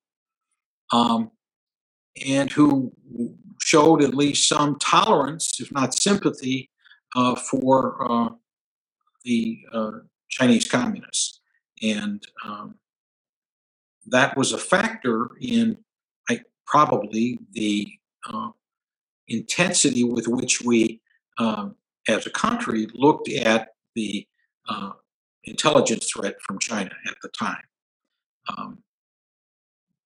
[0.92, 1.30] um,
[2.26, 2.92] and who
[3.62, 6.70] showed at least some tolerance, if not sympathy,
[7.16, 8.28] uh, for uh,
[9.24, 9.92] the uh,
[10.28, 11.37] Chinese communists.
[11.82, 12.74] And um,
[14.06, 15.78] that was a factor in
[16.28, 17.88] I, probably the
[18.28, 18.50] uh,
[19.28, 21.00] intensity with which we,
[21.38, 21.76] um,
[22.08, 24.26] as a country, looked at the
[24.68, 24.92] uh,
[25.44, 27.62] intelligence threat from China at the time.
[28.56, 28.78] Um,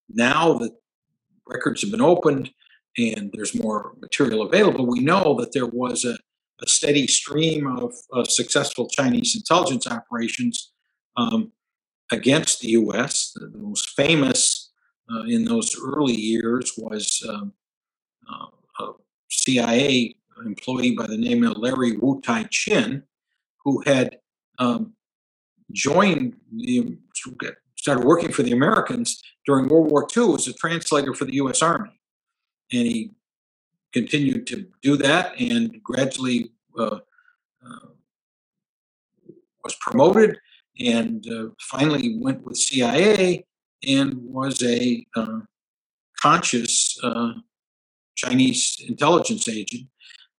[0.09, 0.73] now that
[1.47, 2.51] records have been opened
[2.99, 6.17] and there's more material available, we know that there was a,
[6.61, 10.73] a steady stream of, of, successful Chinese intelligence operations
[11.17, 11.53] um,
[12.12, 13.33] against the U.S.
[13.35, 14.70] The, the most famous
[15.12, 17.53] uh, in those early years was um,
[18.31, 18.46] uh,
[18.85, 18.92] a
[19.31, 23.03] CIA employee by the name of Larry Wu Tai Chin,
[23.64, 24.18] who had
[24.59, 24.94] um,
[25.72, 26.96] joined the
[27.77, 31.62] started working for the Americans during World War II as a translator for the U.S.
[31.62, 31.90] Army,
[32.72, 33.11] and he
[33.92, 37.01] continued to do that and gradually uh,
[37.66, 37.88] uh,
[39.64, 40.38] was promoted
[40.79, 43.45] and uh, finally went with CIA
[43.87, 45.41] and was a uh,
[46.21, 47.33] conscious uh,
[48.17, 49.89] Chinese intelligence agent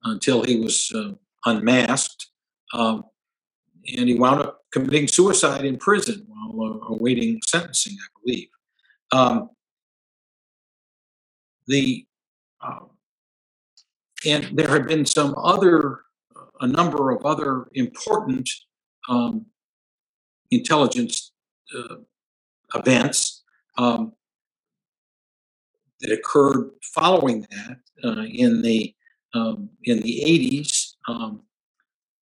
[0.03, 1.11] until he was uh,
[1.45, 2.27] unmasked.
[2.73, 3.03] Um,
[3.97, 8.47] and he wound up committing suicide in prison while uh, awaiting sentencing, I believe.
[9.11, 9.49] Um,
[11.67, 12.05] the
[12.61, 12.85] uh,
[14.25, 15.99] and there have been some other,
[16.61, 18.49] a number of other important
[19.09, 19.45] um,
[20.55, 21.31] intelligence
[21.75, 21.95] uh,
[22.75, 23.43] events
[23.77, 24.13] um,
[26.01, 28.93] that occurred following that uh, in the
[29.33, 31.41] um, in the 80s um,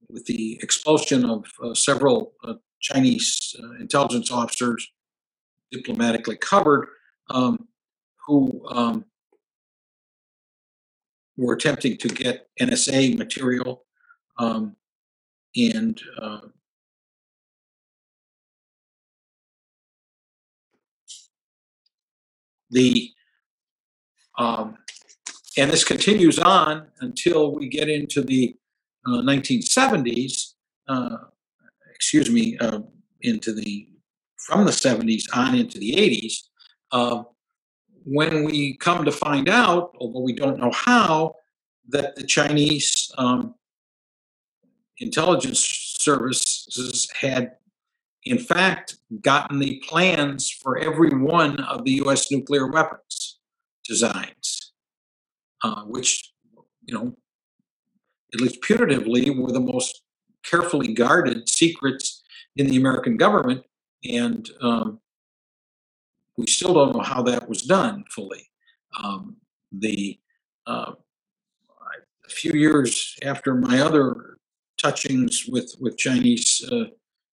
[0.10, 4.88] with the expulsion of uh, several uh, Chinese uh, intelligence officers,
[5.72, 6.88] diplomatically covered,
[7.30, 7.68] um,
[8.26, 9.06] who um,
[11.38, 13.86] were attempting to get NSA material
[14.38, 14.76] um,
[15.56, 16.02] and
[22.72, 23.12] the
[24.38, 24.78] um,
[25.58, 28.56] and this continues on until we get into the
[29.06, 30.54] uh, 1970s.
[30.88, 31.18] Uh,
[31.94, 32.80] excuse me, uh,
[33.22, 33.88] into the
[34.38, 36.34] from the 70s on into the 80s.
[36.92, 37.28] Um,
[38.04, 41.36] when we come to find out, although we don't know how,
[41.90, 43.54] that the Chinese um,
[44.98, 45.60] intelligence
[46.00, 47.54] services had,
[48.24, 52.32] in fact, gotten the plans for every one of the U.S.
[52.32, 53.40] nuclear weapons
[53.84, 54.74] designs,
[55.64, 56.32] uh, which,
[56.86, 57.16] you know,
[58.34, 60.04] at least putatively, were the most
[60.44, 62.24] carefully guarded secrets
[62.56, 63.64] in the American government.
[64.10, 65.00] And um,
[66.38, 68.50] we still don't know how that was done fully.
[69.02, 69.38] Um,
[69.72, 70.20] the
[70.68, 70.94] uh,
[72.26, 74.38] a few years after my other
[74.78, 76.86] touchings with with Chinese uh,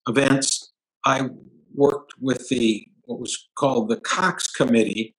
[0.09, 0.65] events,
[1.07, 1.31] I
[1.73, 5.14] worked with the what was called the Cox Committee.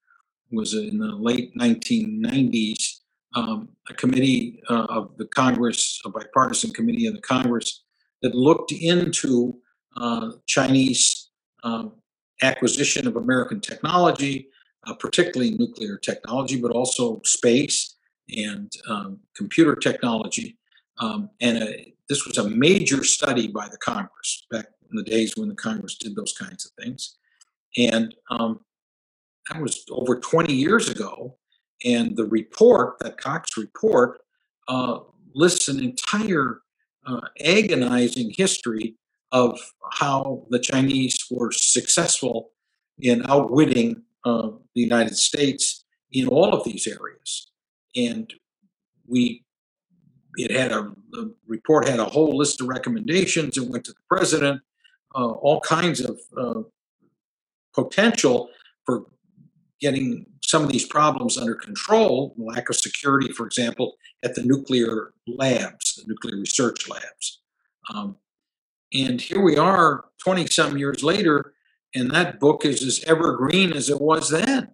[0.52, 3.00] It was in the late 1990s,
[3.34, 7.86] um, a committee uh, of the Congress, a bipartisan committee of the Congress
[8.22, 9.58] that looked into
[9.96, 11.30] uh, Chinese
[11.64, 11.94] um,
[12.42, 14.50] acquisition of American technology,
[14.86, 17.96] uh, particularly nuclear technology, but also space
[18.36, 20.58] and um, computer technology.
[21.00, 21.78] Um, and a, uh,
[22.10, 25.98] this was a major study by the Congress back in the days when the Congress
[25.98, 27.18] did those kinds of things.
[27.78, 28.62] And um,
[29.50, 31.38] that was over 20 years ago.
[31.86, 34.20] And the report, that Cox report,
[34.68, 35.00] uh,
[35.34, 36.62] lists an entire
[37.06, 38.96] uh, agonizing history
[39.32, 39.60] of
[39.92, 42.52] how the Chinese were successful
[43.00, 47.52] in outwitting uh, the United States in all of these areas.
[47.96, 48.34] And
[49.06, 49.44] we,
[50.36, 53.58] it had a, the report had a whole list of recommendations.
[53.58, 54.62] It went to the president,
[55.26, 56.62] all kinds of uh,
[57.74, 58.50] potential
[58.86, 59.06] for
[59.80, 65.14] getting some of these problems under control, lack of security, for example, at the nuclear
[65.28, 67.42] labs, the nuclear research labs.
[67.94, 68.18] Um,
[68.94, 71.54] and here we are 20 some years later,
[71.94, 74.70] and that book is as evergreen as it was then,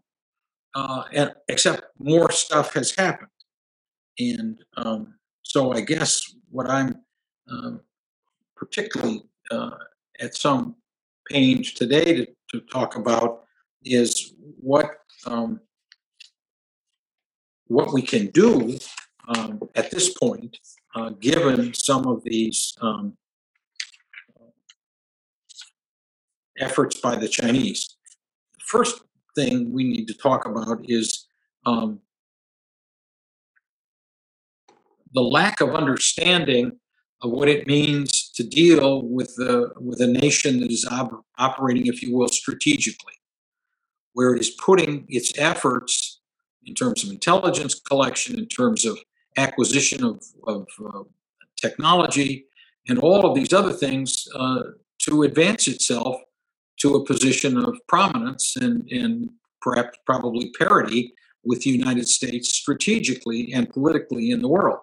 [0.76, 3.30] uh, and, except more stuff has happened.
[4.20, 7.01] And um, so I guess what I'm
[7.49, 7.82] um,
[8.55, 9.72] particularly uh,
[10.24, 10.76] at some
[11.30, 13.43] pains today to, to talk about
[13.84, 14.91] is what
[15.26, 15.59] um,
[17.67, 18.78] what we can do
[19.28, 20.57] um, at this point,
[20.95, 23.17] uh, given some of these um,
[26.59, 27.95] efforts by the Chinese.
[28.53, 29.01] The first
[29.36, 31.26] thing we need to talk about is
[31.65, 31.99] um,
[35.13, 36.74] the lack of understanding
[37.21, 41.88] of what it means to deal with the with a nation that is op- operating,
[41.88, 43.13] if you will, strategically,
[44.13, 46.21] where it is putting its efforts
[46.65, 48.97] in terms of intelligence collection, in terms of
[49.38, 51.03] acquisition of, of uh,
[51.59, 52.45] technology,
[52.88, 54.63] and all of these other things uh,
[54.99, 56.17] to advance itself
[56.79, 59.29] to a position of prominence and, and
[59.61, 61.13] perhaps probably parity
[61.43, 64.79] with the United States strategically and politically in the world.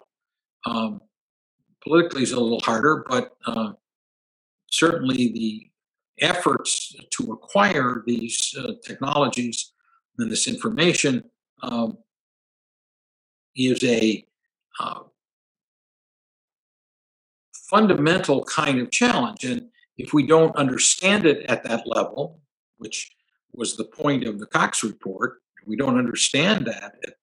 [0.65, 1.01] Um,
[1.83, 3.73] politically is a little harder, but uh,
[4.69, 5.67] certainly the
[6.19, 9.73] efforts to acquire these uh, technologies
[10.17, 11.23] and this information
[11.63, 11.97] um,
[13.55, 14.25] is a
[14.79, 14.99] uh,
[17.69, 19.43] fundamental kind of challenge.
[19.43, 22.39] And if we don't understand it at that level,
[22.77, 23.11] which
[23.53, 27.13] was the point of the Cox report, we don't understand that at,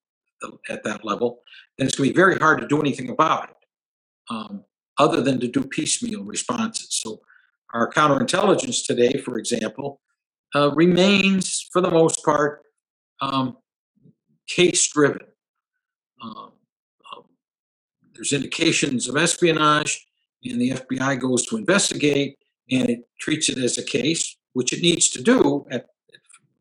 [0.68, 1.40] at that level,
[1.76, 3.56] then it's going to be very hard to do anything about it,
[4.30, 4.64] um,
[4.98, 6.88] other than to do piecemeal responses.
[6.90, 7.20] So,
[7.74, 10.00] our counterintelligence today, for example,
[10.54, 12.62] uh, remains for the most part
[13.20, 13.58] um,
[14.48, 15.26] case driven.
[16.22, 16.52] Um,
[17.14, 17.24] um,
[18.14, 20.06] there's indications of espionage,
[20.44, 22.38] and the FBI goes to investigate,
[22.70, 25.86] and it treats it as a case, which it needs to do at,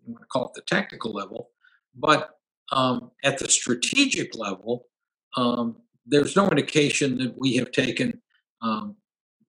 [0.05, 1.49] you want to call it the tactical level.
[1.95, 2.31] But
[2.71, 4.87] um, at the strategic level,
[5.35, 5.77] um,
[6.07, 8.21] there's no indication that we have taken
[8.61, 8.95] um,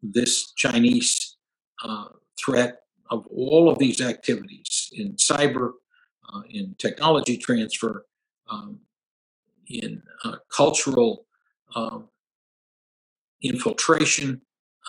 [0.02, 1.36] this Chinese
[1.84, 2.06] uh,
[2.38, 2.80] threat
[3.11, 5.70] of all of these activities in cyber,
[6.32, 8.04] uh, in technology transfer,
[8.50, 8.80] um,
[9.68, 11.26] in uh, cultural
[11.74, 12.09] um,
[13.42, 14.40] infiltration,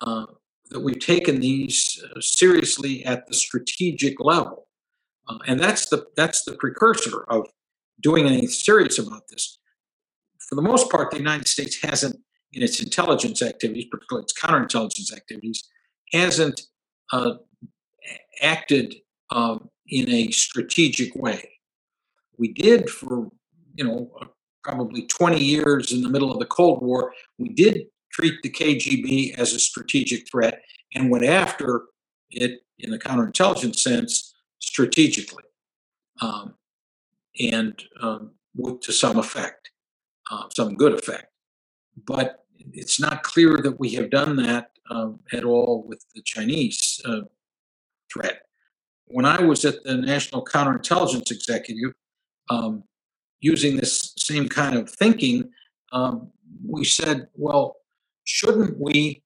[0.02, 0.26] uh,
[0.70, 4.66] that we've taken these uh, seriously at the strategic level.
[5.28, 7.46] Uh, and that's the that's the precursor of
[8.00, 9.59] doing anything serious about this.
[10.50, 12.16] For the most part, the United States hasn't,
[12.52, 15.62] in its intelligence activities, particularly its counterintelligence activities,
[16.12, 16.62] hasn't
[17.12, 17.34] uh,
[18.42, 18.96] acted
[19.30, 21.48] um, in a strategic way.
[22.36, 23.28] We did for
[23.76, 24.10] you know
[24.64, 27.12] probably 20 years in the middle of the Cold War.
[27.38, 30.60] We did treat the KGB as a strategic threat
[30.94, 31.84] and went after
[32.30, 35.44] it in the counterintelligence sense strategically
[36.20, 36.54] um,
[37.38, 38.32] and um,
[38.82, 39.69] to some effect,
[40.30, 41.26] uh, some good effect.
[42.06, 47.00] But it's not clear that we have done that um, at all with the Chinese
[47.04, 47.22] uh,
[48.12, 48.42] threat.
[49.06, 51.94] When I was at the National Counterintelligence Executive,
[52.48, 52.84] um,
[53.40, 55.50] using this same kind of thinking,
[55.92, 56.30] um,
[56.66, 57.76] we said, well,
[58.24, 59.22] shouldn't we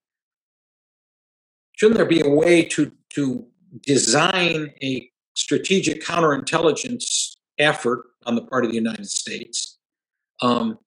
[1.73, 3.47] shouldn't there be a way to to
[3.83, 9.79] design a strategic counterintelligence effort on the part of the United States
[10.41, 10.79] um,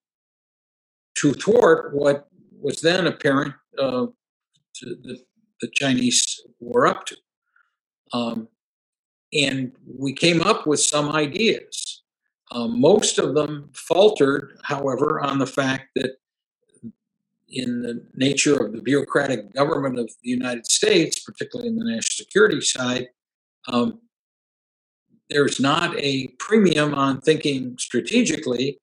[1.20, 2.28] to thwart what
[2.60, 4.06] was then apparent uh,
[4.80, 5.18] the,
[5.60, 7.16] the Chinese were up to.
[8.12, 8.48] Um,
[9.32, 12.02] and we came up with some ideas.
[12.50, 16.16] Um, most of them faltered, however, on the fact that
[17.50, 22.24] in the nature of the bureaucratic government of the United States, particularly in the national
[22.24, 23.08] security side,
[23.68, 24.00] um,
[25.30, 28.78] there's not a premium on thinking strategically,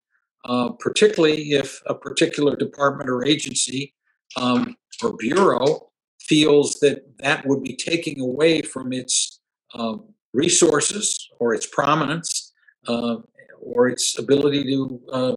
[0.45, 3.93] uh, particularly if a particular department or agency
[4.37, 9.41] um, or bureau feels that that would be taking away from its
[9.73, 9.97] uh,
[10.33, 12.53] resources or its prominence
[12.87, 13.17] uh,
[13.59, 15.35] or its ability to uh,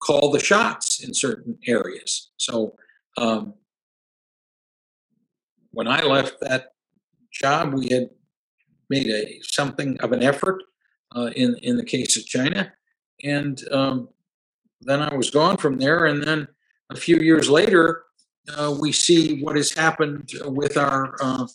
[0.00, 2.30] call the shots in certain areas.
[2.36, 2.76] So
[3.16, 3.54] um,
[5.70, 6.72] when I left that
[7.32, 8.10] job, we had
[8.90, 10.62] made a something of an effort
[11.14, 12.72] uh, in in the case of China,
[13.22, 14.08] and um,
[14.80, 16.06] then I was gone from there.
[16.06, 16.48] And then
[16.90, 18.04] a few years later,
[18.56, 21.46] uh, we see what has happened with our uh,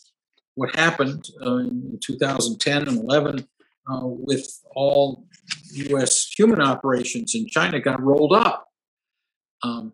[0.55, 3.47] what happened uh, in 2010 and 11
[3.91, 4.45] uh, with
[4.75, 5.25] all
[5.73, 6.29] U.S.
[6.37, 8.67] human operations in China got rolled up.
[9.63, 9.93] Um,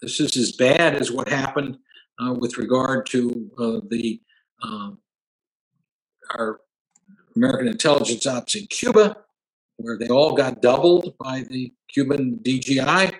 [0.00, 1.78] this is as bad as what happened
[2.24, 4.20] uh, with regard to uh, the
[6.34, 6.60] our
[7.36, 9.16] American intelligence ops in Cuba,
[9.76, 13.14] where they all got doubled by the Cuban DGI,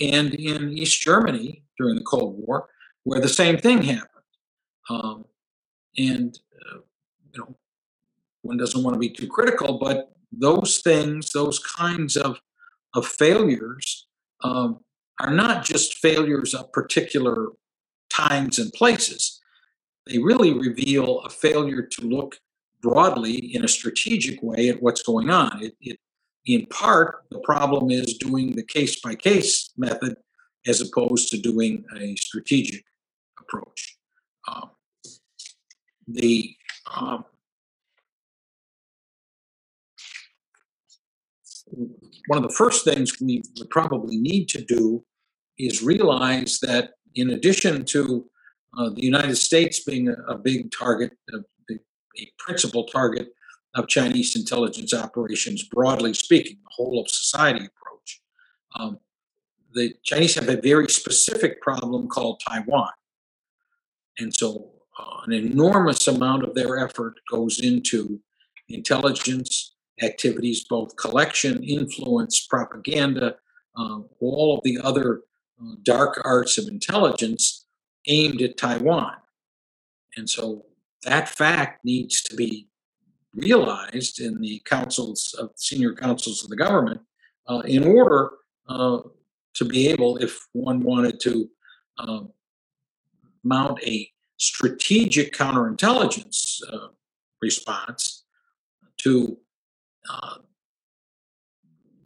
[0.00, 2.68] and in East Germany during the Cold War,
[3.04, 4.08] where the same thing happened.
[4.88, 5.24] Um,
[5.96, 6.78] and uh,
[7.32, 7.56] you know,
[8.42, 12.40] one doesn't want to be too critical, but those things, those kinds of
[12.94, 14.06] of failures,
[14.44, 14.80] um,
[15.20, 17.48] are not just failures of particular
[18.10, 19.40] times and places.
[20.06, 22.38] They really reveal a failure to look
[22.84, 25.62] broadly in a strategic way at what's going on.
[25.62, 25.98] It, it,
[26.44, 30.16] in part, the problem is doing the case by case method
[30.66, 32.84] as opposed to doing a strategic
[33.40, 33.96] approach.
[34.46, 34.70] Um,
[36.06, 36.54] the
[36.94, 37.24] um,
[42.26, 45.02] one of the first things we would probably need to do
[45.58, 48.28] is realize that in addition to
[48.76, 51.38] uh, the United States being a, a big target, a,
[52.18, 53.28] a, principal target
[53.74, 58.22] of Chinese intelligence operations, broadly speaking, the whole of society approach,
[58.76, 58.98] um,
[59.72, 62.90] the Chinese have a very specific problem called Taiwan.
[64.18, 68.20] And so uh, an enormous amount of their effort goes into
[68.68, 73.36] intelligence activities, both collection, influence, propaganda,
[73.76, 75.22] uh, all of the other
[75.60, 77.66] uh, dark arts of intelligence
[78.06, 79.14] aimed at Taiwan.
[80.16, 80.66] And so
[81.04, 82.68] that fact needs to be
[83.34, 87.00] realized in the councils of senior councils of the government
[87.48, 88.30] uh, in order
[88.68, 88.98] uh,
[89.54, 91.48] to be able, if one wanted to
[91.98, 92.20] uh,
[93.42, 96.88] mount a strategic counterintelligence uh,
[97.40, 98.24] response
[98.98, 99.36] to
[100.10, 100.36] uh,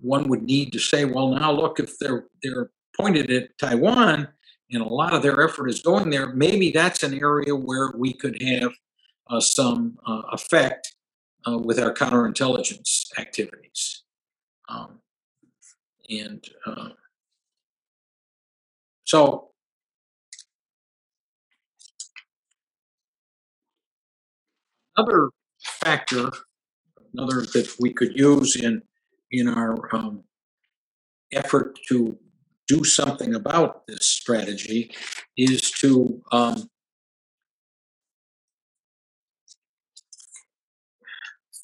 [0.00, 4.28] one would need to say, well, now look, if they're they're pointed at Taiwan
[4.70, 8.12] and a lot of their effort is going there, maybe that's an area where we
[8.12, 8.72] could have
[9.40, 10.94] some uh, effect
[11.46, 14.02] uh, with our counterintelligence activities.
[14.68, 15.00] Um,
[16.10, 16.90] and uh,
[19.04, 19.50] so
[24.96, 25.30] another
[25.62, 26.30] factor,
[27.14, 28.82] another that we could use in
[29.30, 30.24] in our um,
[31.32, 32.18] effort to
[32.66, 34.90] do something about this strategy
[35.36, 36.68] is to um,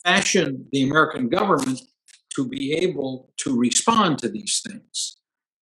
[0.05, 1.81] fashion the American government
[2.35, 5.17] to be able to respond to these things.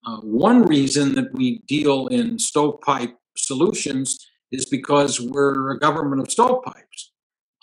[0.04, 4.18] Uh, one reason that we deal in stovepipe solutions
[4.50, 7.12] is because we're a government of stovepipes.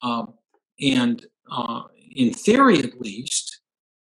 [0.03, 0.33] Um,
[0.81, 1.83] and uh,
[2.15, 3.61] in theory, at least,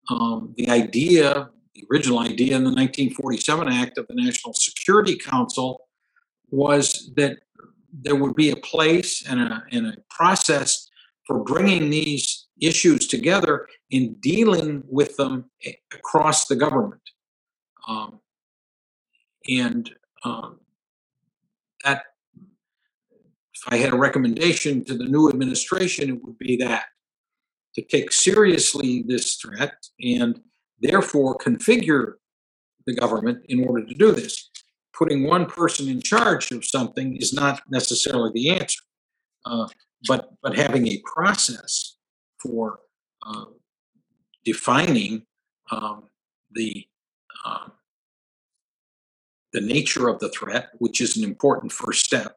[0.09, 5.81] um, the idea, the original idea in the 1947 Act of the National Security Council
[6.49, 7.37] was that
[7.91, 10.87] there would be a place and a, and a process
[11.25, 15.49] for bringing these issues together in dealing with them
[15.93, 17.01] across the government.
[17.87, 18.19] Um,
[19.47, 19.89] and
[20.23, 20.59] um,
[21.83, 22.03] that,
[23.53, 26.85] if I had a recommendation to the new administration, it would be that
[27.75, 30.39] to take seriously this threat and
[30.79, 32.13] therefore configure
[32.85, 34.49] the government in order to do this.
[34.97, 38.81] Putting one person in charge of something is not necessarily the answer,
[39.45, 39.67] uh,
[40.07, 41.97] but but having a process
[42.39, 42.79] for
[43.25, 43.45] uh,
[44.43, 45.23] defining
[45.71, 46.03] um,
[46.51, 46.85] the
[47.45, 47.71] um,
[49.53, 52.35] the nature of the threat, which is an important first step,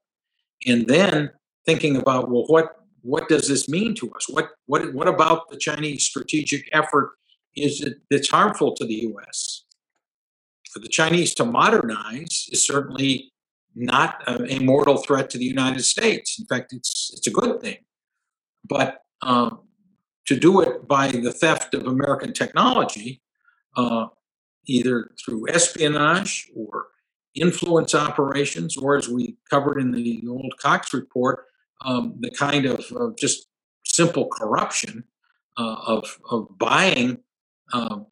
[0.66, 1.30] and then
[1.66, 4.28] thinking about well, what what does this mean to us?
[4.28, 7.12] What what what about the Chinese strategic effort
[7.56, 9.64] is it that's harmful to the U.S.
[10.72, 13.32] For the Chinese to modernize is certainly
[13.78, 16.38] not a, mortal threat to the United States.
[16.38, 17.78] In fact, it's it's a good thing.
[18.68, 19.60] But um,
[20.26, 23.22] to do it by the theft of American technology,
[23.76, 24.06] uh,
[24.66, 26.88] either through espionage or
[27.34, 31.46] influence operations, or as we covered in the old Cox report,
[31.82, 33.46] um, the kind of, of, just
[33.84, 35.04] simple corruption
[35.56, 37.18] uh, of, of buying
[37.72, 38.06] um,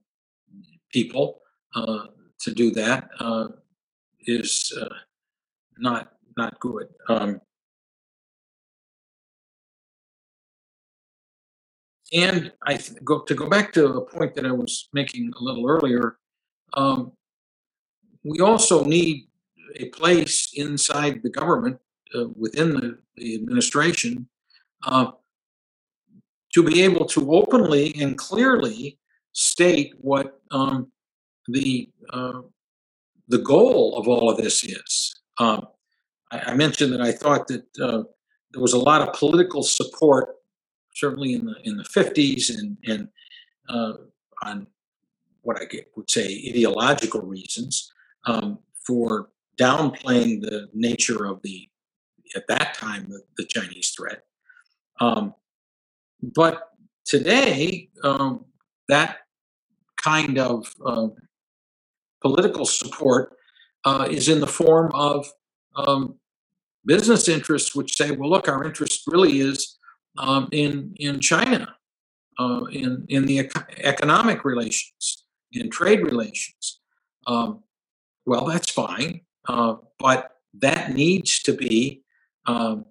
[0.92, 1.40] people
[1.74, 2.04] uh,
[2.40, 3.48] to do that uh,
[4.26, 4.94] is uh,
[5.78, 6.88] not not good.
[7.08, 7.40] Um,
[12.12, 15.42] and I th- go to go back to a point that I was making a
[15.42, 16.18] little earlier.
[16.74, 17.12] Um,
[18.24, 19.28] we also need
[19.76, 21.78] a place inside the government,
[22.14, 24.28] uh, within the, the administration,
[24.84, 25.12] uh,
[26.54, 28.98] to be able to openly and clearly
[29.32, 30.90] state what um,
[31.48, 32.40] the uh,
[33.28, 35.20] the goal of all of this is.
[35.38, 35.66] Um,
[36.30, 38.02] I, I, mentioned that I thought that uh,
[38.52, 40.36] there was a lot of political support,
[40.94, 43.08] certainly in the in the 50s, and and
[43.68, 43.92] uh,
[44.42, 44.66] on
[45.42, 47.92] what I would say ideological reasons,
[48.26, 51.68] um, for downplaying the nature of the,
[52.34, 54.24] at that time, the, the Chinese threat.
[55.00, 55.34] Um,
[56.20, 56.70] but
[57.04, 58.44] today, um,
[58.88, 59.18] that
[59.96, 61.08] kind of uh,
[62.22, 63.35] political support
[63.86, 65.26] uh, is in the form of
[65.76, 66.18] um,
[66.84, 69.78] business interests, which say, "Well, look, our interest really is
[70.18, 71.76] um, in in China,
[72.38, 76.80] uh, in in the economic relations, in trade relations."
[77.26, 77.62] Um,
[78.26, 82.02] well, that's fine, uh, but that needs to be
[82.46, 82.86] um,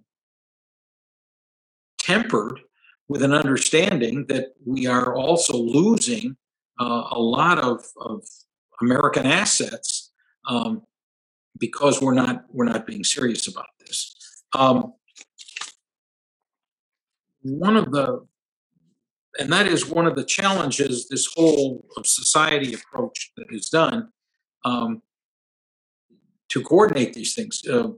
[1.99, 2.61] tempered
[3.07, 6.37] with an understanding that we are also losing
[6.79, 8.23] uh, a lot of, of
[8.81, 10.04] American assets
[10.47, 10.83] um,
[11.59, 14.15] because we're not we're not being serious about this.
[14.53, 14.93] Um,
[17.41, 18.25] one of the
[19.37, 24.09] and that is one of the challenges this whole of society approach that is done
[24.63, 25.01] um,
[26.49, 27.61] to coordinate these things.
[27.69, 27.89] Uh,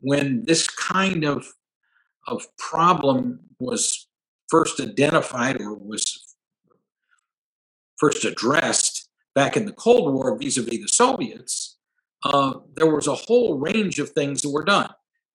[0.00, 1.46] when this kind of
[2.26, 4.06] of problem was
[4.48, 6.36] first identified or was
[7.96, 11.77] first addressed back in the Cold War vis-a-vis the Soviets,
[12.24, 14.90] uh, there was a whole range of things that were done.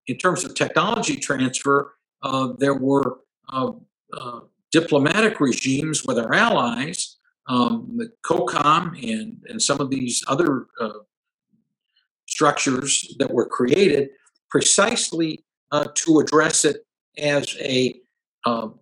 [0.06, 3.18] In terms of technology transfer, uh, there were
[3.48, 3.72] uh,
[4.16, 4.40] uh
[4.72, 10.98] diplomatic regimes with our allies, um, the COCOM and, and some of these other uh,
[12.26, 14.08] structures that were created
[14.50, 15.44] precisely
[15.94, 16.84] to address it
[17.18, 18.00] as a
[18.44, 18.78] um,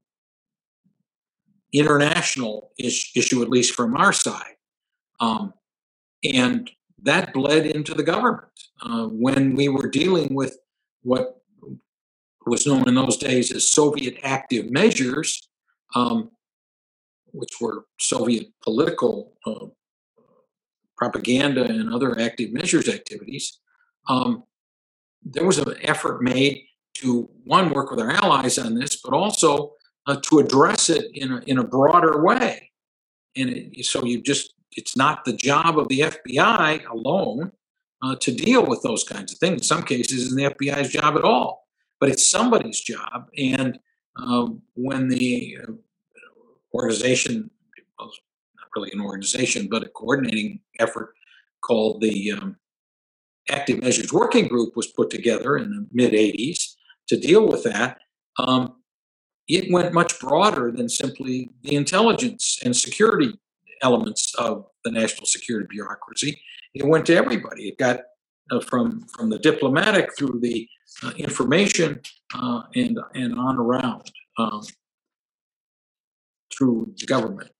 [1.72, 4.56] international is- issue, at least from our side.
[5.20, 5.54] Um,
[6.24, 6.70] and
[7.02, 8.48] that bled into the government
[8.82, 10.56] uh, when we were dealing with
[11.02, 11.42] what
[12.46, 15.48] was known in those days as Soviet active measures,
[15.94, 16.30] um,
[17.32, 19.66] which were Soviet political uh,
[20.96, 23.58] propaganda and other active measures activities.
[24.08, 24.44] Um,
[25.24, 29.72] there was an effort made to one work with our allies on this, but also
[30.06, 32.70] uh, to address it in a, in a broader way.
[33.36, 37.52] And it, so you just, it's not the job of the FBI alone
[38.02, 39.60] uh, to deal with those kinds of things.
[39.60, 41.66] In some cases, it's the FBI's job at all,
[42.00, 43.28] but it's somebody's job.
[43.36, 43.78] And
[44.16, 45.72] um, when the uh,
[46.74, 47.50] organization,
[47.98, 48.10] well,
[48.56, 51.14] not really an organization, but a coordinating effort
[51.62, 52.56] called the um,
[53.50, 56.74] Active Measures Working Group was put together in the mid 80s
[57.08, 57.98] to deal with that.
[58.38, 58.76] Um,
[59.48, 63.38] it went much broader than simply the intelligence and security
[63.82, 66.40] elements of the national security bureaucracy.
[66.74, 67.68] It went to everybody.
[67.68, 68.00] It got
[68.50, 70.68] uh, from from the diplomatic through the
[71.02, 72.00] uh, information
[72.34, 74.62] uh, and and on around um,
[76.56, 77.50] through the government,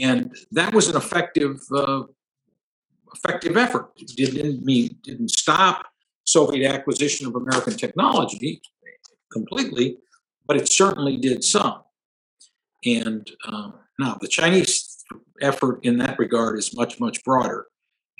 [0.00, 2.02] and that was an effective uh,
[3.14, 3.90] effective effort.
[3.96, 5.86] It didn't mean didn't stop
[6.24, 8.60] Soviet acquisition of American technology
[9.32, 9.98] completely,
[10.46, 11.82] but it certainly did some.
[12.84, 14.71] And um, now the Chinese
[15.42, 17.66] effort in that regard is much, much broader,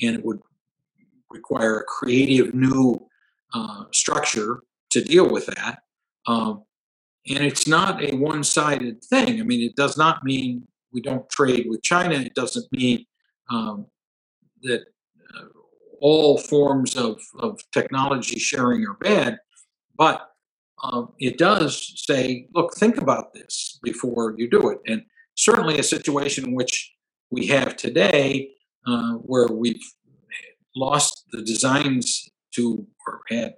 [0.00, 0.40] and it would
[1.30, 3.06] require a creative new
[3.54, 5.80] uh, structure to deal with that.
[6.26, 6.64] Um,
[7.28, 9.40] and it's not a one sided thing.
[9.40, 12.14] I mean, it does not mean we don't trade with China.
[12.16, 13.04] It doesn't mean
[13.50, 13.86] um,
[14.62, 14.82] that
[15.34, 15.44] uh,
[16.00, 19.38] all forms of, of technology sharing are bad.
[19.96, 20.28] But
[20.82, 24.78] um, it does say, look, think about this before you do it.
[24.86, 25.02] And
[25.36, 26.92] certainly a situation in which
[27.32, 28.50] we have today,
[28.86, 29.82] uh, where we've
[30.76, 33.54] lost the designs to or had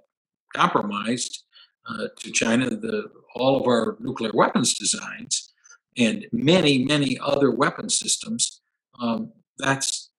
[0.55, 1.43] compromised
[1.87, 5.51] uh, to China the all of our nuclear weapons designs
[5.97, 8.61] and many many other weapon systems.
[8.99, 10.09] Um, that's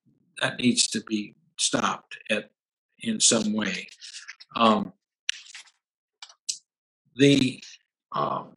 [0.40, 2.50] that needs to be stopped at
[3.00, 3.88] in some way.
[4.54, 4.92] Um,
[7.16, 7.62] the
[8.12, 8.55] um,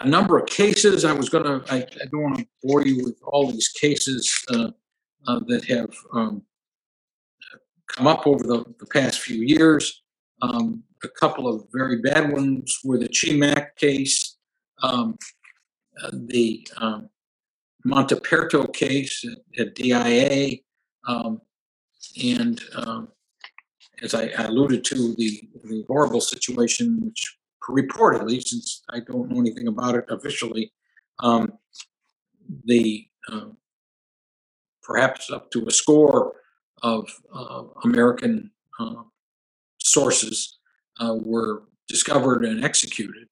[0.00, 1.04] a, number of cases.
[1.04, 1.72] I was going to.
[1.72, 4.70] I, I don't want to bore you with all these cases uh,
[5.26, 6.42] uh, that have um,
[7.88, 10.02] come up over the, the past few years.
[10.40, 14.36] Um, a couple of very bad ones were the Chi Mak case,
[14.82, 15.16] um,
[16.02, 17.08] uh, the um,
[17.86, 19.24] Montaperto case
[19.58, 20.58] at, at DIA,
[21.06, 21.40] um,
[22.22, 23.08] and um,
[24.02, 27.36] as I alluded to, the, the horrible situation, which
[27.68, 30.72] reportedly, since I don't know anything about it officially,
[31.20, 31.52] um,
[32.64, 33.50] the uh,
[34.82, 36.34] perhaps up to a score
[36.82, 38.50] of uh, American
[38.80, 39.02] uh,
[39.78, 40.58] sources
[41.00, 43.28] were discovered and executed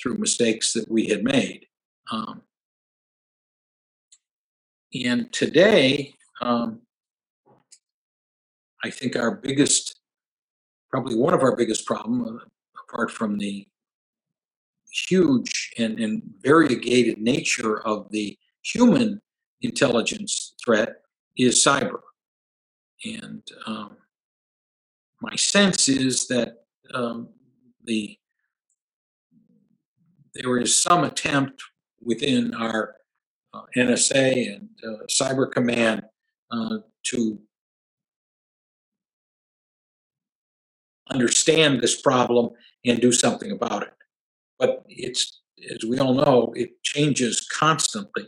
[0.00, 1.66] through mistakes that we had made.
[2.10, 2.42] Um,
[4.94, 6.80] and today, um,
[8.84, 10.00] I think our biggest,
[10.90, 12.44] probably one of our biggest problem, uh,
[12.92, 13.66] apart from the
[14.90, 19.20] huge and, and variegated nature of the human
[19.62, 20.96] intelligence threat,
[21.36, 22.00] is cyber.
[23.04, 23.96] And um,
[25.22, 27.28] my sense is that um,
[27.84, 28.18] the
[30.34, 31.62] there is some attempt
[32.00, 32.94] within our
[33.52, 36.02] uh, NSA and uh, Cyber Command
[36.50, 37.38] uh, to
[41.10, 42.50] understand this problem
[42.84, 43.94] and do something about it.
[44.58, 48.26] But it's, as we all know, it changes constantly,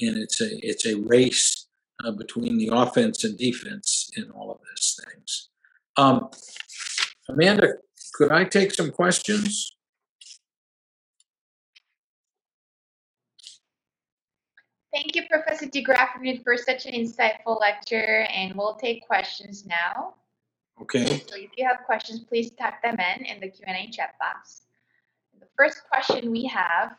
[0.00, 1.66] and it's a it's a race
[2.04, 5.48] uh, between the offense and defense in all of these things.
[5.96, 6.30] Um,
[7.28, 7.74] Amanda,
[8.14, 9.74] could I take some questions?
[14.92, 20.14] Thank you, Professor deGraffenreid, for such an insightful lecture, and we'll take questions now.
[20.80, 24.62] Okay, So if you have questions, please type them in in the Q&A chat box.
[25.38, 26.96] The first question we have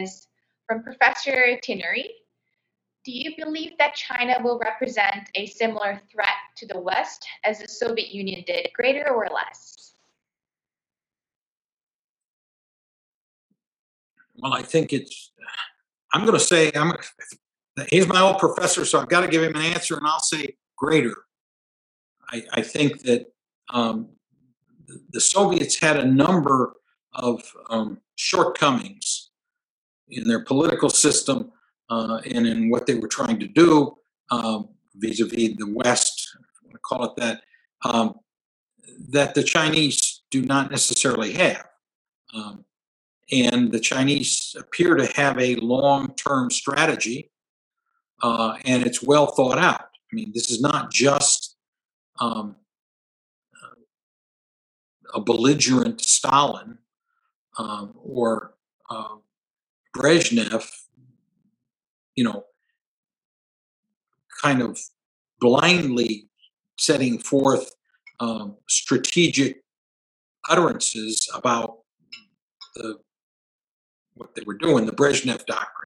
[0.00, 0.28] is
[0.66, 2.10] from Professor Tierney.
[3.04, 7.68] Do you believe that China will represent a similar threat to the West as the
[7.68, 9.84] Soviet Union did, greater or less?
[14.36, 15.30] well, I think it's,
[16.12, 16.92] I'm going to say, I'm,
[17.88, 20.56] he's my old professor, so I've got to give him an answer, and I'll say
[20.76, 21.14] greater.
[22.34, 23.26] I, I think that
[23.70, 24.08] um,
[25.10, 26.74] the- Soviets had a number
[27.14, 29.30] of um, shortcomings
[30.08, 31.52] in their political system
[31.88, 33.96] uh, and in what they were trying to do
[34.30, 37.42] um, vis-a-vis the West, if you want to call it that,
[37.84, 38.14] um,
[39.10, 41.66] that the Chinese do not necessarily have.
[42.34, 42.64] Um,
[43.32, 47.30] and the Chinese appear to have a long-term strategy,
[48.22, 49.80] uh, and it's well thought out.
[49.80, 51.43] I mean, this is not just
[52.20, 52.56] um,
[55.14, 56.78] a belligerent Stalin
[57.56, 58.54] um, or
[58.90, 59.16] uh,
[59.96, 60.68] Brezhnev,
[62.16, 62.44] you know,
[64.42, 64.78] kind of
[65.40, 66.28] blindly
[66.78, 67.74] setting forth
[68.20, 69.62] um, strategic
[70.48, 71.78] utterances about
[72.74, 72.98] the
[74.14, 75.83] what they were doing, the Brezhnev doctrine.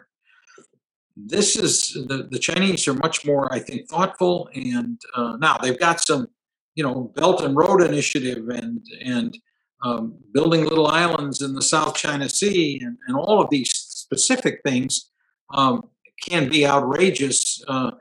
[1.26, 5.78] This is the, the Chinese are much more, I think, thoughtful, and uh, now they've
[5.78, 6.28] got some,
[6.74, 9.36] you know, Belt and Road Initiative and and
[9.82, 14.60] um, building little islands in the South China Sea and, and all of these specific
[14.64, 15.10] things
[15.54, 15.82] um,
[16.26, 17.92] can be outrageous uh,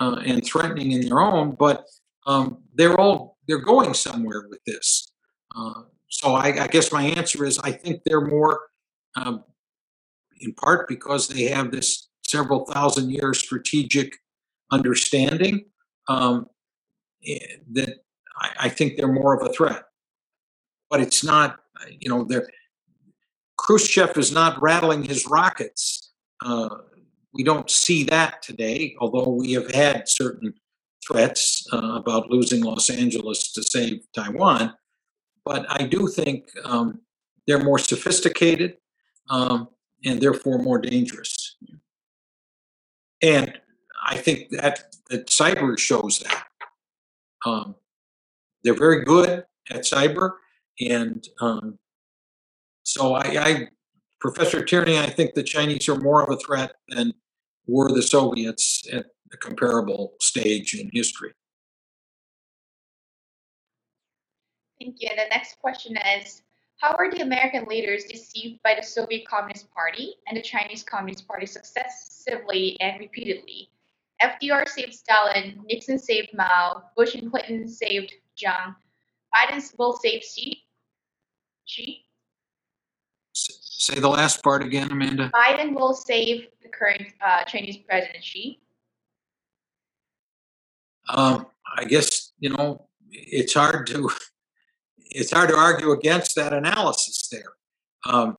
[0.00, 1.84] uh, and threatening in their own, but
[2.26, 5.12] um, they're all they're going somewhere with this.
[5.54, 8.60] Uh, so I, I guess my answer is I think they're more,
[9.16, 9.44] um,
[10.40, 14.16] in part because they have this several thousand year strategic
[14.70, 15.66] understanding
[16.08, 16.46] um,
[17.26, 17.38] eh,
[17.72, 17.96] that
[18.36, 19.84] I, I think they're more of a threat.
[20.90, 21.58] But it's not,
[22.00, 22.48] you know, they're
[23.56, 26.12] Khrushchev is not rattling his rockets.
[26.44, 26.68] Uh,
[27.32, 30.54] we don't see that today, although we have had certain
[31.06, 34.74] threats uh, about losing Los Angeles to save Taiwan.
[35.44, 37.00] But I do think um,
[37.46, 38.76] they're more sophisticated
[39.30, 39.68] um,
[40.04, 41.43] and therefore more dangerous.
[43.24, 43.58] And
[44.06, 46.44] I think that that cyber shows that.
[47.46, 47.74] Um,
[48.62, 50.32] they're very good at cyber,
[50.80, 51.78] and um,
[52.82, 53.68] so I, I,
[54.20, 57.12] Professor Tierney, I think the Chinese are more of a threat than
[57.66, 61.32] were the Soviets at a comparable stage in history.
[64.80, 65.10] Thank you.
[65.10, 66.42] The next question is
[66.78, 71.26] How were the American leaders deceived by the Soviet Communist Party and the Chinese Communist
[71.26, 73.70] Party successively and repeatedly?
[74.22, 78.74] FDR saved Stalin, Nixon saved Mao, Bush and Clinton saved Jiang,
[79.34, 80.62] Biden will save Xi.
[81.64, 82.04] Xi?
[83.32, 85.30] Say the last part again, Amanda.
[85.34, 88.60] Biden will save the current uh, Chinese president Xi.
[91.08, 91.46] Um,
[91.76, 94.08] I guess you know it's hard to
[95.10, 97.52] it's hard to argue against that analysis there.
[98.06, 98.36] Um,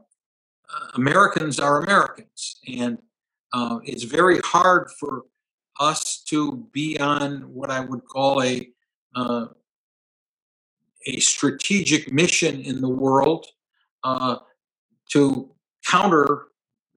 [0.95, 2.99] Americans are Americans, and
[3.53, 5.23] uh, it's very hard for
[5.79, 8.69] us to be on what I would call a
[9.15, 9.47] uh,
[11.07, 13.45] a strategic mission in the world
[14.03, 14.37] uh,
[15.11, 15.51] to
[15.85, 16.47] counter,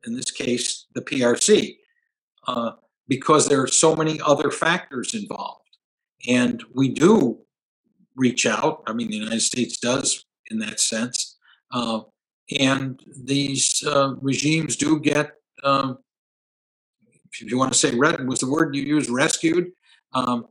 [0.07, 1.77] in this case, the PRC,
[2.47, 2.73] uh,
[3.07, 5.77] because there are so many other factors involved,
[6.27, 7.39] and we do
[8.19, 8.83] reach out.
[8.87, 11.37] I mean, the United States does in that sense.
[11.71, 12.01] Uh,
[12.59, 15.99] and these uh, regimes do get, um,
[17.33, 19.66] if you want to say red was the word you used, rescued.
[20.12, 20.47] Um,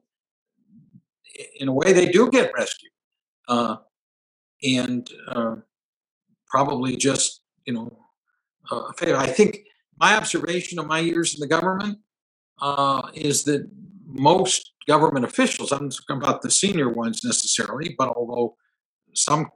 [1.60, 2.92] in a way, they do get rescued.
[3.48, 3.78] Uh,
[4.64, 5.56] and uh,
[6.48, 7.92] probably just, you know.
[8.70, 9.60] I think
[9.98, 12.00] my observation of my years in the government
[12.62, 13.70] uh, is that
[14.08, 18.56] most government officials, I'm talking about the senior ones necessarily, but although
[19.14, 19.48] some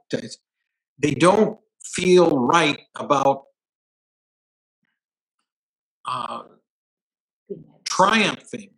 [0.98, 3.44] they don't feel right about
[6.06, 6.42] uh,
[7.84, 8.70] triumphing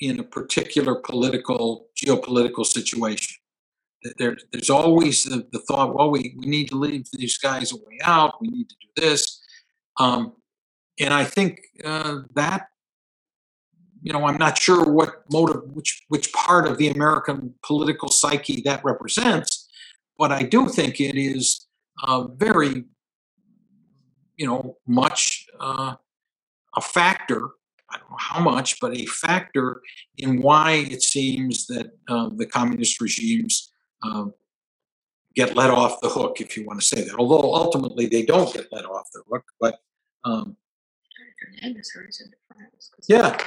[0.00, 3.36] in a particular political, geopolitical situation.
[4.16, 7.76] There, there's always the, the thought, well, we, we need to leave these guys a
[7.76, 8.40] way out.
[8.40, 9.40] We need to do this.
[9.98, 10.34] Um,
[11.00, 12.68] and I think uh, that,
[14.02, 18.60] you know, I'm not sure what motive, which which part of the American political psyche
[18.62, 19.68] that represents,
[20.18, 21.66] but I do think it is
[22.02, 22.84] uh, very,
[24.36, 25.94] you know, much uh,
[26.76, 27.50] a factor.
[27.90, 29.80] I don't know how much, but a factor
[30.18, 33.72] in why it seems that uh, the communist regimes
[34.02, 34.34] um,
[35.34, 37.14] get let off the hook, if you want to say that.
[37.14, 39.78] Although ultimately they don't get let off the hook, but
[40.24, 40.56] um,
[43.08, 43.38] yeah,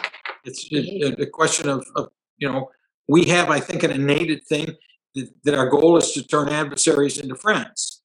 [0.44, 2.70] it's a, a question of, of, you know,
[3.08, 4.76] we have, I think, an innate thing
[5.16, 8.02] that, that our goal is to turn adversaries into friends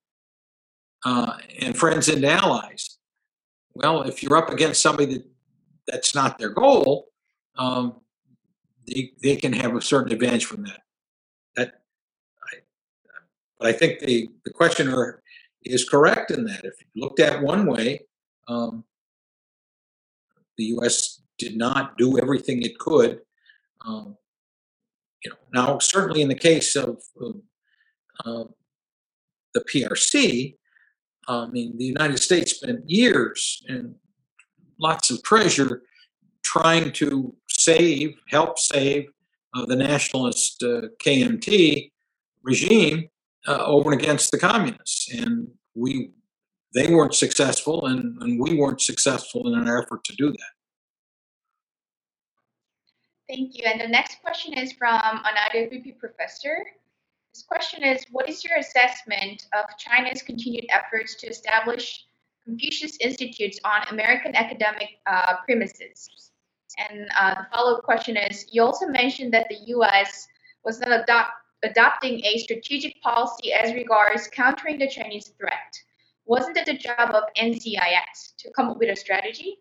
[1.04, 2.98] uh, and friends into allies.
[3.74, 5.26] Well, if you're up against somebody that
[5.86, 7.06] that's not their goal,
[7.56, 8.00] um,
[8.86, 10.82] they, they can have a certain advantage from that.
[11.54, 11.74] That,
[12.42, 12.58] I,
[13.58, 15.22] but I think the, the questioner
[15.62, 16.64] is correct in that.
[16.64, 18.00] If you looked at one way,
[18.48, 18.84] um,
[20.56, 21.20] the U.S.
[21.38, 23.20] did not do everything it could.
[23.86, 24.16] Um,
[25.24, 27.02] you know, now certainly in the case of,
[28.24, 28.44] uh,
[29.54, 30.56] the PRC,
[31.28, 33.94] I mean, the United States spent years and
[34.78, 35.82] lots of treasure
[36.42, 39.06] trying to save, help save
[39.54, 41.90] uh, the nationalist uh, KMT
[42.42, 43.08] regime
[43.48, 46.10] uh, over and against the communists, and we
[46.74, 50.55] they weren't successful, and, and we weren't successful in our effort to do that.
[53.28, 53.64] Thank you.
[53.66, 56.64] And the next question is from an IWP professor.
[57.34, 62.06] This question is What is your assessment of China's continued efforts to establish
[62.44, 66.30] Confucius Institutes on American academic uh, premises?
[66.78, 70.28] And uh, the follow up question is You also mentioned that the US
[70.64, 71.32] was not adopt,
[71.64, 75.74] adopting a strategic policy as regards countering the Chinese threat.
[76.26, 79.58] Wasn't it the job of NCIX to come up with a strategy?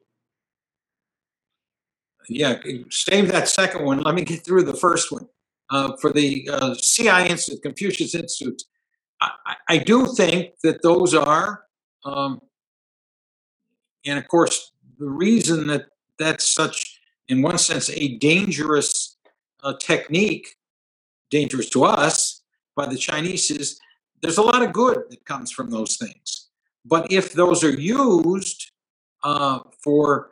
[2.30, 2.59] Yeah,
[2.89, 4.01] save that second one.
[4.01, 5.28] Let me get through the first one.
[5.71, 8.61] Uh, for the uh, CI Institute, Confucius Institute,
[9.19, 11.63] I, I, do think that those are,
[12.03, 12.39] um,
[14.05, 15.88] and of course, the reason that
[16.19, 16.99] that's such,
[17.30, 19.17] in one sense, a dangerous
[19.63, 20.55] uh, technique,
[21.32, 22.43] dangerous to us
[22.76, 23.80] by the Chinese, is
[24.21, 26.49] there's a lot of good that comes from those things.
[26.86, 28.71] But if those are used
[29.23, 30.32] uh, for,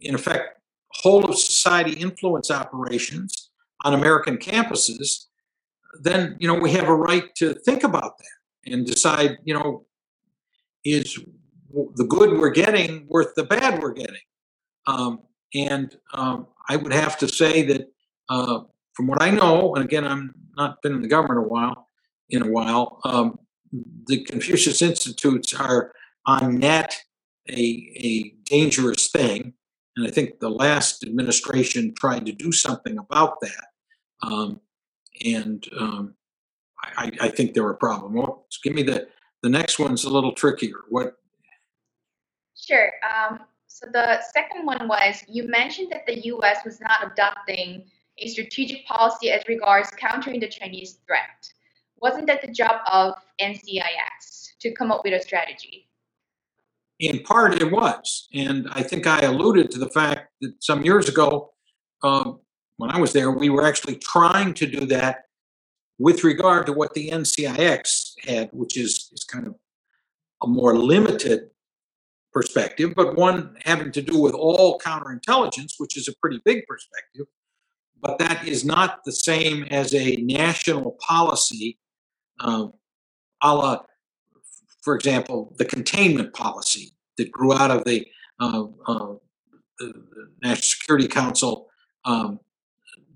[0.00, 0.61] in effect,
[0.94, 3.50] whole of society influence operations
[3.84, 5.26] on American campuses,
[6.00, 9.86] then you know we have a right to think about that and decide, you know,
[10.84, 11.18] is
[11.94, 14.20] the good we're getting worth the bad we're getting?
[14.86, 15.20] Um,
[15.54, 17.88] and um, I would have to say that
[18.28, 18.60] uh,
[18.94, 21.88] from what I know, and again, I'm not been in the government a while,
[22.28, 23.38] in a while, um,
[24.06, 25.92] the Confucius Institutes are
[26.26, 26.96] on net
[27.48, 29.54] a, a dangerous thing.
[29.96, 33.66] And I think the last administration tried to do something about that.
[34.22, 34.60] Um,
[35.24, 36.14] and um,
[36.82, 38.14] I, I, think they're a problem.
[38.14, 39.08] Well, give me the
[39.42, 40.76] the next one's a little trickier.
[40.88, 41.16] What?
[42.56, 42.92] Sure.
[43.02, 46.58] Um, so the second one was you mentioned that the U.S.
[46.64, 47.84] was not adopting
[48.18, 51.52] a strategic policy as regards countering the Chinese threat.
[52.00, 55.88] Wasn't that the job of NCIX to come up with a strategy?
[57.02, 58.28] In part it was.
[58.32, 61.50] And I think I alluded to the fact that some years ago,
[62.04, 62.38] um,
[62.76, 65.24] when I was there, we were actually trying to do that
[65.98, 69.56] with regard to what the NCIX had, which is, is kind of
[70.44, 71.50] a more limited
[72.32, 77.26] perspective, but one having to do with all counterintelligence, which is a pretty big perspective.
[78.00, 81.78] But that is not the same as a national policy,
[82.38, 82.68] uh,
[83.42, 83.82] a la
[84.82, 88.06] for example, the containment policy that grew out of the,
[88.40, 89.14] uh, uh,
[89.78, 89.92] the
[90.42, 91.68] National Security Council
[92.04, 92.40] um,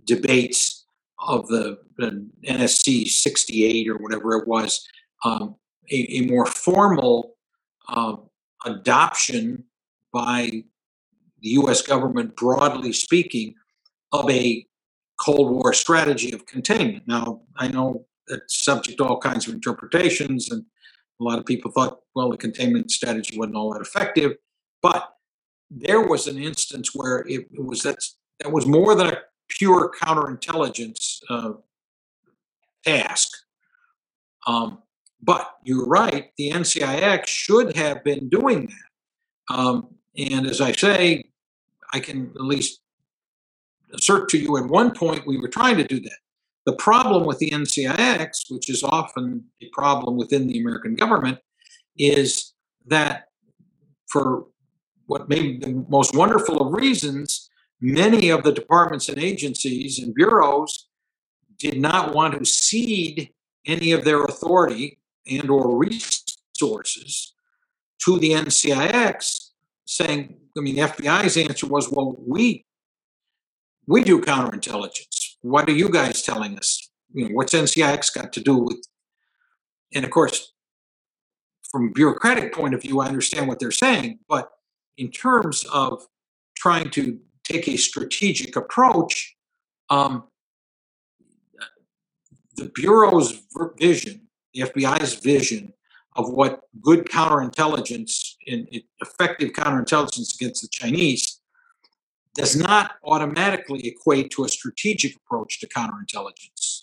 [0.05, 0.87] debates
[1.19, 4.87] of the, NSC 68 or whatever it was,
[5.25, 5.57] um,
[5.91, 7.37] a, a, more formal
[7.89, 8.17] uh,
[8.67, 9.65] adoption
[10.13, 10.63] by
[11.41, 13.55] the US government, broadly speaking,
[14.13, 14.67] of a
[15.19, 17.05] Cold War strategy of containment.
[17.07, 20.65] Now, I know it's subject to all kinds of interpretations, and
[21.21, 24.37] a lot of people thought, well, the containment strategy wasn't all that effective,
[24.83, 25.15] but
[25.71, 27.99] there was an instance where it, it was that
[28.41, 31.53] that was more than a pure counterintelligence uh,
[32.85, 33.31] task.
[34.47, 34.83] Um,
[35.23, 39.55] but you're right, the NCIX should have been doing that.
[39.55, 41.25] Um, and as I say,
[41.93, 42.81] I can at least
[43.93, 46.19] assert to you at one point we were trying to do that.
[46.67, 51.39] The problem with the NCIX, which is often a problem within the American government,
[51.97, 52.53] is
[52.87, 53.29] that
[54.09, 54.47] for
[55.07, 57.49] what may be the most wonderful of reasons,
[57.81, 60.89] many of the departments and agencies and bureaus
[61.59, 63.31] did not want to cede
[63.65, 64.99] any of their authority
[65.31, 67.33] and or resources
[67.99, 69.51] to the NCIX,
[69.85, 72.65] saying, I mean, the FBI's answer was, well, we
[73.89, 75.26] we do counterintelligence.
[75.47, 76.91] What are you guys telling us?
[77.15, 78.85] You know, what's NCIX got to do with?
[79.95, 80.53] And of course,
[81.71, 84.51] from a bureaucratic point of view, I understand what they're saying, but
[84.99, 86.05] in terms of
[86.57, 89.37] trying to take a strategic approach,
[89.89, 90.25] um,
[92.57, 93.41] the Bureau's
[93.79, 94.23] vision,
[94.53, 95.73] the FBI's vision
[96.17, 98.67] of what good counterintelligence and
[99.01, 101.36] effective counterintelligence against the Chinese
[102.37, 106.83] does not automatically equate to a strategic approach to counterintelligence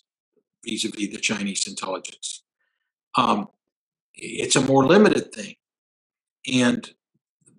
[0.65, 2.43] vis-a-vis the Chinese intelligence.
[3.15, 3.49] Um,
[4.15, 5.55] it's a more limited thing.
[6.51, 6.89] And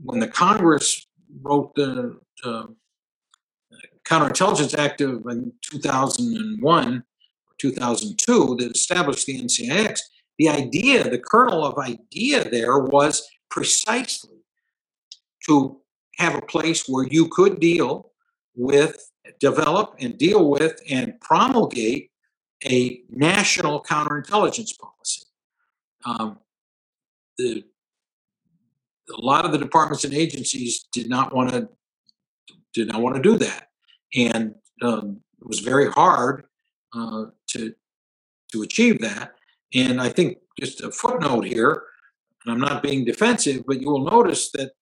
[0.03, 1.07] when the Congress
[1.43, 2.67] wrote the uh,
[4.05, 7.03] Counterintelligence Act of in 2001 or
[7.59, 9.99] 2002 that established the NCIX,
[10.39, 14.39] the idea, the kernel of idea there was precisely
[15.47, 15.81] to
[16.19, 18.13] have a place where you could deal
[18.55, 19.11] with,
[19.41, 22.11] develop and deal with and promulgate
[22.67, 25.23] a national counterintelligence policy.
[26.05, 26.39] Um,
[27.39, 27.65] the,
[29.17, 31.69] a lot of the departments and agencies did not want to
[32.73, 33.69] did not want to do that,
[34.17, 36.45] and um, it was very hard
[36.95, 37.75] uh, to
[38.53, 39.35] to achieve that.
[39.75, 41.83] And I think just a footnote here,
[42.45, 44.73] and I'm not being defensive, but you will notice that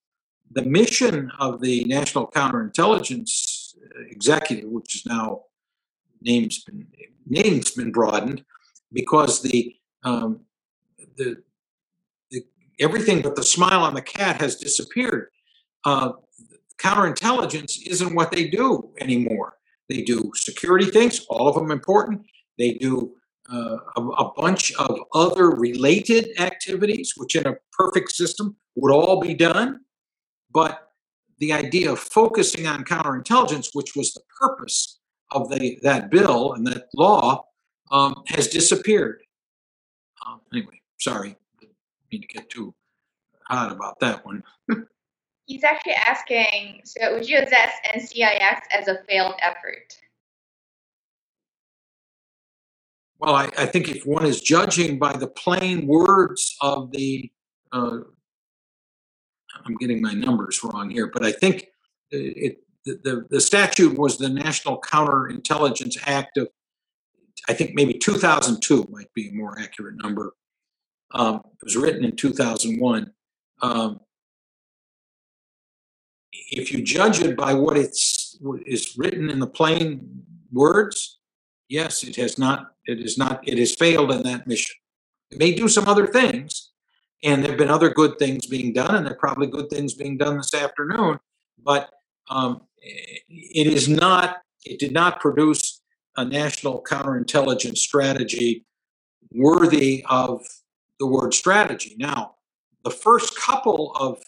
[0.53, 3.75] the mission of the National Counterintelligence
[4.11, 5.43] Executive, which is now
[6.21, 6.87] name's been
[7.27, 8.45] name's been broadened,
[8.93, 9.75] because the
[10.05, 10.41] um,
[11.17, 11.43] the
[12.81, 15.29] everything but the smile on the cat has disappeared.
[15.85, 16.13] Uh,
[16.79, 19.55] counterintelligence isn't what they do anymore.
[19.89, 22.23] They do security things, all of them important.
[22.59, 23.15] They do
[23.53, 29.21] uh, a, a, bunch of other related activities, which in a perfect system would all
[29.21, 29.81] be done.
[30.53, 30.89] But
[31.39, 35.01] the idea of focusing on counterintelligence, which was the purpose
[35.31, 37.45] of the, that bill and that law,
[37.91, 39.23] um, has disappeared.
[40.27, 41.37] Um, anyway, sorry
[42.13, 42.75] me to get too
[43.49, 44.43] hot about that one.
[45.47, 49.99] He's actually asking, so would you assess NCIX as a failed effort?
[53.19, 57.31] Well, I, I think if one is judging by the plain words of the,
[57.73, 57.99] uh,
[59.65, 61.69] I'm getting my numbers wrong here, but I think
[62.11, 66.49] it, the, the, the statute was the National Counterintelligence Act of,
[67.49, 70.35] I think maybe 2002 might be a more accurate number.
[71.13, 73.13] Um, it was written in 2001.
[73.61, 74.01] Um,
[76.33, 81.19] if you judge it by what it's what is written in the plain words,
[81.69, 82.73] yes, it has not.
[82.87, 83.47] It is not.
[83.47, 84.77] It has failed in that mission.
[85.31, 86.72] It may do some other things,
[87.23, 89.95] and there have been other good things being done, and there are probably good things
[89.95, 91.19] being done this afternoon.
[91.63, 91.91] But
[92.29, 94.39] um, it is not.
[94.65, 95.83] It did not produce
[96.17, 98.65] a national counterintelligence strategy
[99.33, 100.43] worthy of
[100.99, 101.97] the word strategy.
[101.99, 102.35] Now,
[102.85, 104.19] the first couple of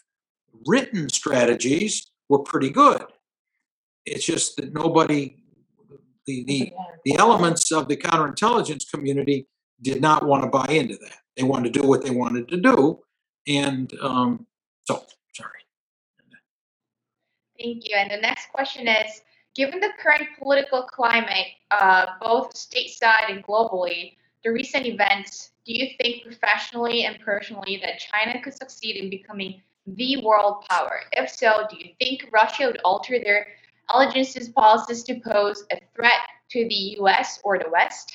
[0.66, 3.04] written strategies were pretty good.
[4.06, 5.36] It's just that nobody,
[6.26, 6.72] the, the,
[7.04, 9.46] the elements of the counterintelligence community
[9.80, 11.18] did not want to buy into that.
[11.36, 13.00] They wanted to do what they wanted to do.
[13.46, 14.46] And um,
[14.84, 15.04] so,
[15.34, 15.50] sorry.
[17.58, 17.96] Thank you.
[17.96, 19.22] And the next question is
[19.54, 25.90] Given the current political climate, uh, both stateside and globally, the recent events do you
[25.96, 31.02] think professionally and personally that China could succeed in becoming the world power?
[31.12, 33.46] If so, do you think Russia would alter their
[33.94, 36.12] allegiances policies to pose a threat
[36.50, 38.12] to the US or the West?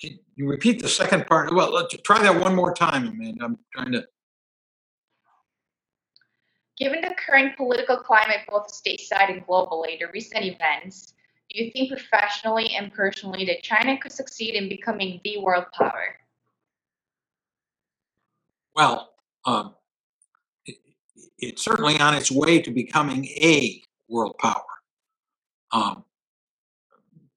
[0.00, 1.52] Can you repeat the second part?
[1.52, 3.44] Well, let's try that one more time, Amanda.
[3.44, 4.06] I'm trying to.
[6.78, 11.14] Given the current political climate, both stateside and globally, the recent events,
[11.50, 16.16] do you think professionally and personally that China could succeed in becoming the world power?
[18.76, 19.10] Well,
[19.44, 19.74] um,
[20.66, 20.76] it,
[21.36, 24.62] it's certainly on its way to becoming a world power.
[25.72, 26.04] Um,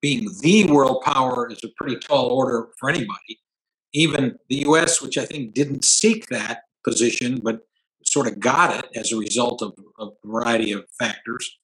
[0.02, 3.40] being the world power is a pretty tall order for anybody.
[3.94, 7.62] Even the U.S., which I think didn't seek that position, but
[8.06, 11.60] sort of got it as a result of, a variety of factors.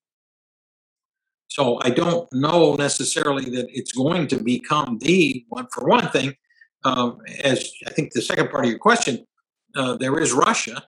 [1.48, 5.68] So I don't know necessarily that it's going to become the one.
[5.74, 6.36] For one thing,
[6.84, 9.26] um, as I think the second part of your question,
[9.76, 10.84] uh, there is Russia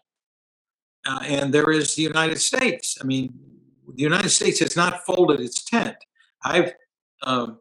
[1.07, 2.97] uh, and there is the United States.
[3.01, 3.33] I mean,
[3.95, 5.95] the United States has not folded its tent.
[6.43, 6.73] I've,
[7.23, 7.59] um,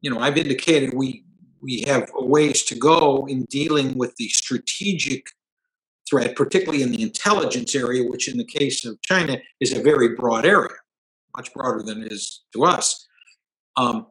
[0.00, 1.24] you know, I've indicated we
[1.62, 5.26] we have ways to go in dealing with the strategic
[6.08, 10.14] threat, particularly in the intelligence area, which in the case of China is a very
[10.14, 10.76] broad area,
[11.36, 13.06] much broader than it is to us.
[13.76, 14.06] Um,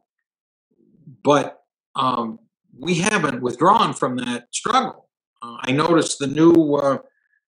[1.23, 1.61] but
[1.95, 2.39] um,
[2.77, 5.09] we haven't withdrawn from that struggle.
[5.41, 6.97] Uh, I noticed the new uh,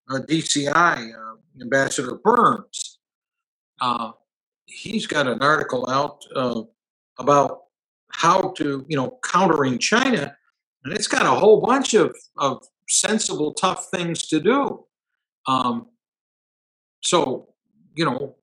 [0.09, 2.99] uh, DCI uh, Ambassador Burns.
[3.81, 4.11] Uh,
[4.65, 6.61] he's got an article out uh,
[7.19, 7.61] about
[8.11, 10.35] how to, you know, countering China,
[10.83, 14.85] and it's got a whole bunch of, of sensible, tough things to do.
[15.47, 15.87] Um,
[17.01, 17.49] so,
[17.95, 18.35] you know,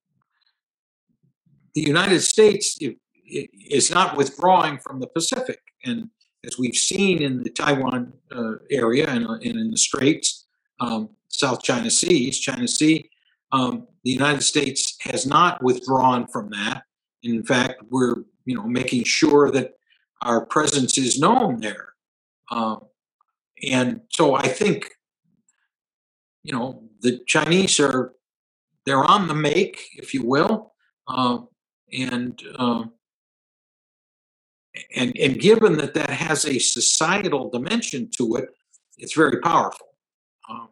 [1.74, 2.78] the United States
[3.26, 6.10] is not withdrawing from the Pacific, and
[6.46, 10.46] as we've seen in the Taiwan uh, area and, uh, and, in the Straits,
[10.80, 13.10] um, South China Sea, East China Sea,
[13.52, 16.82] um, the United States has not withdrawn from that.
[17.22, 19.74] In fact, we're you know making sure that
[20.22, 21.92] our presence is known there.
[22.50, 22.80] Um,
[23.68, 24.90] and so I think
[26.42, 28.12] you know the Chinese are
[28.86, 30.74] they're on the make, if you will,
[31.08, 31.38] uh,
[31.92, 32.84] and uh,
[34.94, 38.48] and and given that that has a societal dimension to it,
[38.98, 39.88] it's very powerful.
[40.50, 40.68] Um,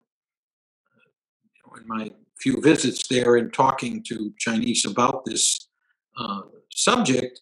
[1.80, 5.68] in my few visits there and talking to Chinese about this
[6.18, 7.40] uh, subject,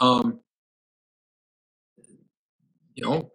[0.00, 0.40] um,
[2.94, 3.30] you know,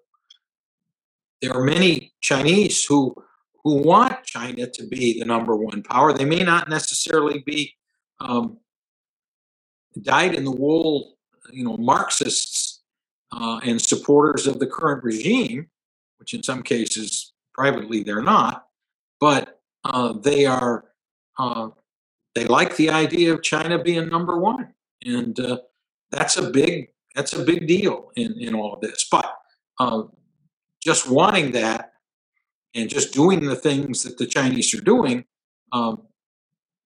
[1.42, 3.16] there are many Chinese who
[3.64, 6.14] who want China to be the number one power.
[6.14, 7.74] They may not necessarily be
[8.20, 8.58] um,
[10.02, 11.16] dyed in the wool,
[11.52, 12.84] you know, Marxists
[13.32, 15.68] uh, and supporters of the current regime,
[16.20, 18.66] which in some cases privately they're not,
[19.20, 20.86] but uh, they are
[21.40, 21.70] uh,
[22.36, 25.58] they like the idea of China being number one, and uh,
[26.12, 29.08] that's a big that's a big deal in in all of this.
[29.10, 29.34] But
[29.80, 30.04] uh,
[30.84, 31.92] just wanting that
[32.74, 35.26] and just doing the things that the Chinese are doing,
[35.72, 36.04] um,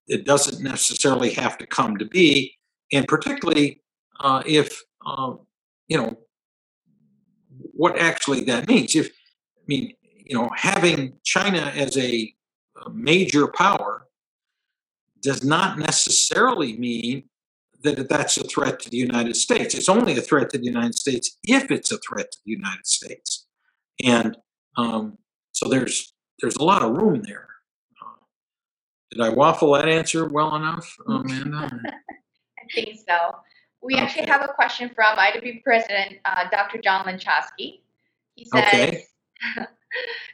[0.08, 2.56] it doesn't necessarily have to come to be.
[2.92, 3.82] And particularly
[4.20, 5.40] uh, if um,
[5.88, 6.18] you know
[7.52, 8.96] what actually that means.
[8.96, 9.94] If I mean,
[10.26, 12.34] you know, having China as a,
[12.86, 14.08] a major power
[15.22, 17.29] does not necessarily mean
[17.84, 19.74] that that's a threat to the United States.
[19.76, 22.86] It's only a threat to the United States if it's a threat to the United
[22.86, 23.48] States,
[24.04, 24.38] and
[24.78, 25.18] um,
[25.52, 27.48] so there's there's a lot of room there.
[28.02, 28.24] Uh,
[29.12, 31.70] did I waffle that answer well enough, Amanda?
[31.86, 33.36] I think so.
[33.82, 34.04] We okay.
[34.04, 36.80] actually have a question from IW President uh, Dr.
[36.80, 37.82] John Lenczowski.
[38.36, 39.04] He says, okay.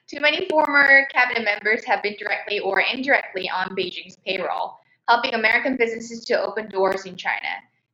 [0.09, 4.77] Too many former cabinet members have been directly or indirectly on Beijing's payroll,
[5.07, 7.47] helping American businesses to open doors in China.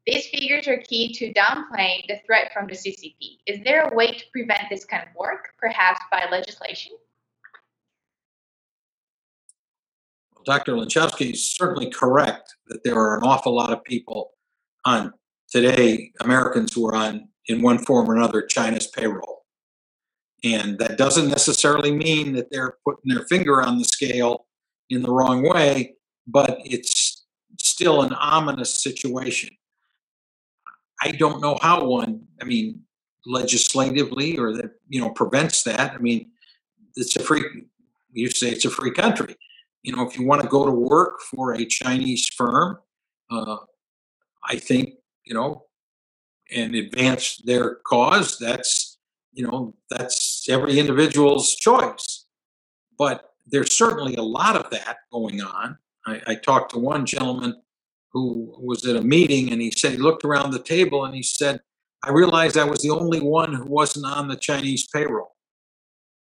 [0.08, 3.38] These figures are key to downplaying the threat from the CCP.
[3.46, 6.94] Is there a way to prevent this kind of work, perhaps by legislation?
[10.44, 10.74] Dr.
[10.74, 14.32] Lenczowski is certainly correct that there are an awful lot of people
[14.86, 15.14] on
[15.50, 19.46] today, Americans who are on, in one form or another, China's payroll.
[20.44, 24.48] And that doesn't necessarily mean that they're putting their finger on the scale
[24.90, 25.94] in the wrong way,
[26.28, 27.26] but it's
[27.58, 29.50] still an ominous situation.
[31.02, 32.82] I don't know how one, I mean,
[33.26, 35.94] legislatively or that, you know, prevents that.
[35.94, 36.32] I mean,
[36.96, 37.44] it's a free,
[38.12, 39.36] you say it's a free country.
[39.84, 42.80] You know, if you want to go to work for a Chinese firm,
[43.32, 43.58] uh,
[44.44, 44.96] I think,
[45.26, 45.66] you know,
[46.54, 48.98] and advance their cause, that's,
[49.34, 52.26] you know, that's every individual's choice.
[52.98, 55.78] But there's certainly a lot of that going on.
[56.06, 57.62] I, I talked to one gentleman
[58.12, 61.24] who was at a meeting and he said he looked around the table and he
[61.24, 61.62] said,
[62.04, 65.36] I realized I was the only one who wasn't on the Chinese payroll.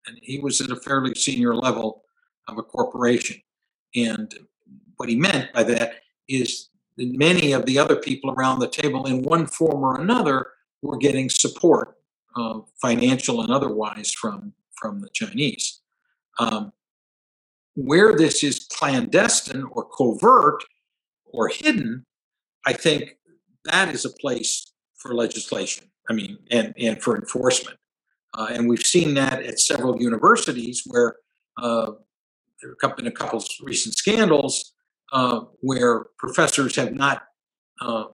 [0.06, 2.02] And he was at a fairly senior level
[2.48, 3.40] of a corporation.
[3.94, 4.34] And
[4.96, 5.94] what he meant by that
[6.28, 10.46] is that many of the other people around the table, in one form or another,
[10.82, 11.96] were getting support
[12.36, 15.80] uh, financial and otherwise, from from the Chinese.
[16.38, 16.72] Um,
[17.74, 20.62] where this is clandestine or covert
[21.24, 22.04] or hidden,
[22.66, 23.16] I think
[23.64, 25.90] that is a place for legislation.
[26.08, 27.78] I mean, and and for enforcement.
[28.34, 31.16] Uh, and we've seen that at several universities where
[31.58, 31.92] uh,
[32.60, 34.72] there have been a couple of recent scandals
[35.12, 37.24] uh, where professors have not
[37.80, 38.04] uh,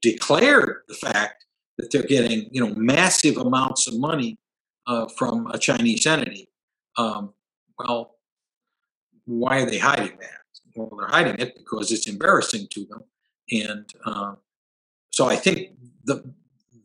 [0.00, 1.44] declared the fact
[1.76, 4.38] that they're getting, you know, massive amounts of money
[4.86, 6.48] uh, from a Chinese entity.
[6.96, 7.34] Um,
[7.78, 8.13] well,
[9.26, 10.40] why are they hiding that?
[10.76, 13.04] Well, they're hiding it because it's embarrassing to them,
[13.50, 14.34] and uh,
[15.10, 15.70] so I think
[16.04, 16.24] the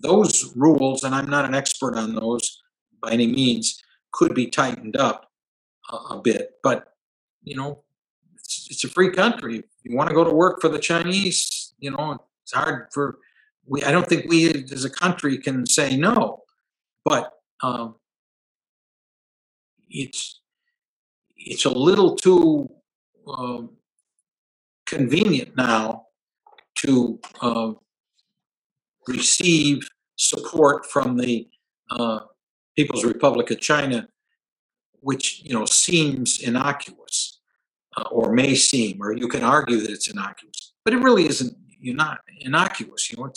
[0.02, 2.62] those rules, and I'm not an expert on those
[3.02, 5.32] by any means, could be tightened up
[5.92, 6.52] a, a bit.
[6.64, 6.94] But
[7.44, 7.84] you know,
[8.36, 9.60] it's, it's a free country.
[9.60, 13.20] If you want to go to work for the Chinese, you know, it's hard for
[13.66, 13.84] we.
[13.84, 16.44] I don't think we as a country can say no,
[17.04, 17.96] but um,
[19.90, 20.40] it's
[21.40, 22.70] it's a little too
[23.28, 23.72] um,
[24.86, 26.06] convenient now
[26.76, 27.72] to uh,
[29.08, 31.48] receive support from the
[31.92, 32.20] uh,
[32.76, 34.08] People's Republic of China,
[35.02, 37.40] which you know seems innocuous,
[37.98, 41.56] uh, or may seem, or you can argue that it's innocuous, but it really isn't.
[41.82, 43.12] You're not innocuous.
[43.12, 43.32] You know,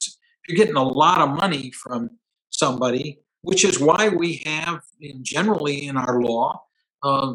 [0.49, 2.11] you're getting a lot of money from
[2.51, 6.63] somebody, which is why we have, in generally in our law,
[7.03, 7.35] uh,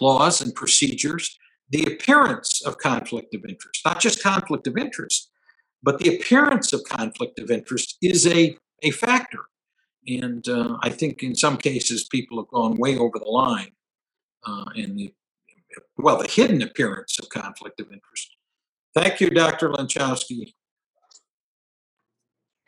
[0.00, 1.38] laws and procedures,
[1.70, 5.30] the appearance of conflict of interest, not just conflict of interest,
[5.82, 9.40] but the appearance of conflict of interest is a, a factor.
[10.06, 13.72] And uh, I think in some cases people have gone way over the line
[14.46, 15.14] uh, in the,
[15.96, 18.36] well, the hidden appearance of conflict of interest.
[18.94, 19.70] Thank you, Dr.
[19.70, 20.54] Lenczowski.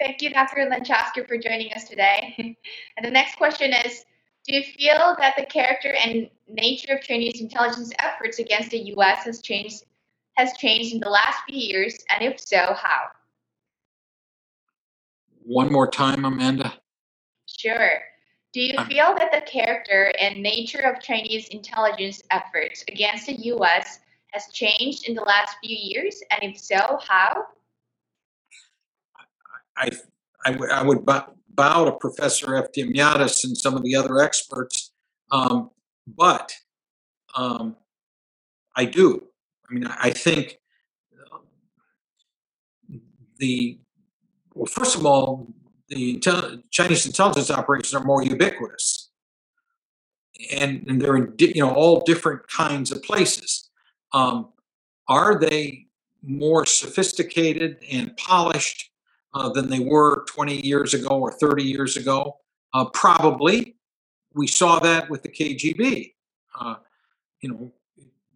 [0.00, 0.68] Thank you, Dr.
[0.70, 2.34] Lenczowski, for joining us today.
[2.96, 4.04] and the next question is
[4.46, 9.24] Do you feel that the character and nature of Chinese intelligence efforts against the U.S.
[9.24, 9.82] has changed
[10.36, 13.08] has changed in the last few years, and if so, how?
[15.42, 16.74] One more time, Amanda.
[17.46, 18.00] Sure.
[18.52, 24.00] Do you feel that the character and nature of Chinese intelligence efforts against the U.S.
[24.32, 27.44] has changed in the last few years, and if so, how?
[29.76, 29.90] I,
[30.44, 34.92] I, w- I would bow, bow to Professor Eftimiades and some of the other experts,
[35.32, 35.70] um,
[36.06, 36.52] but
[37.34, 37.76] um,
[38.76, 39.24] I do.
[39.68, 40.58] I mean, I think
[43.38, 43.78] the
[44.54, 45.48] well, first of all,
[45.88, 49.10] the intel- Chinese intelligence operations are more ubiquitous,
[50.52, 53.68] and, and they're in di- you know all different kinds of places.
[54.12, 54.50] Um,
[55.08, 55.86] are they
[56.22, 58.90] more sophisticated and polished
[59.36, 62.38] uh, than they were 20 years ago or 30 years ago?
[62.72, 63.76] Uh, probably.
[64.34, 66.14] We saw that with the KGB.
[66.58, 66.76] Uh,
[67.40, 67.72] you know,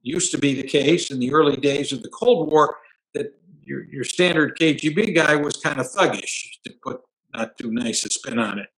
[0.03, 2.77] used to be the case in the early days of the Cold War
[3.15, 7.01] that your, your standard KGB guy was kind of thuggish, to put
[7.35, 8.69] not too nice a spin on it.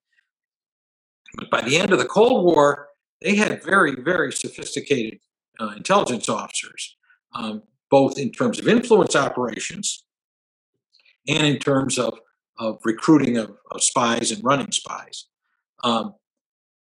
[1.37, 2.89] But by the end of the Cold War,
[3.21, 5.19] they had very, very sophisticated
[5.61, 6.97] uh, intelligence officers,
[7.35, 10.05] um, both in terms of influence operations
[11.29, 12.19] and in terms of,
[12.59, 15.27] of recruiting of, of spies and running spies.
[15.85, 16.15] Um,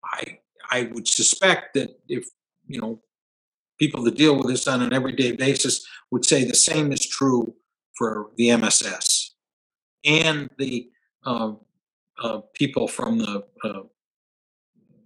[0.04, 0.38] I
[0.70, 2.26] I would suspect that if
[2.66, 3.00] you know
[3.78, 7.54] people that deal with this on an everyday basis would say the same is true
[7.96, 9.34] for the MSS
[10.04, 10.88] and the
[11.24, 11.52] uh,
[12.22, 13.80] uh, people from the uh,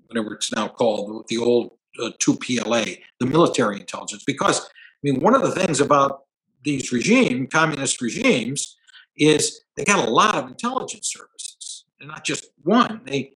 [0.06, 1.72] whatever it's now called, the old
[2.02, 4.24] uh, 2PLA, the military intelligence.
[4.26, 4.70] Because I
[5.02, 6.22] mean, one of the things about
[6.64, 8.76] these regime, communist regimes,
[9.18, 13.02] is they got a lot of intelligence services, and not just one.
[13.04, 13.32] They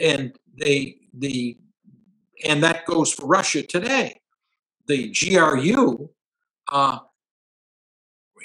[0.00, 1.58] and they the
[2.44, 4.20] and that goes for Russia today.
[4.86, 6.10] The GRU
[6.70, 6.98] uh,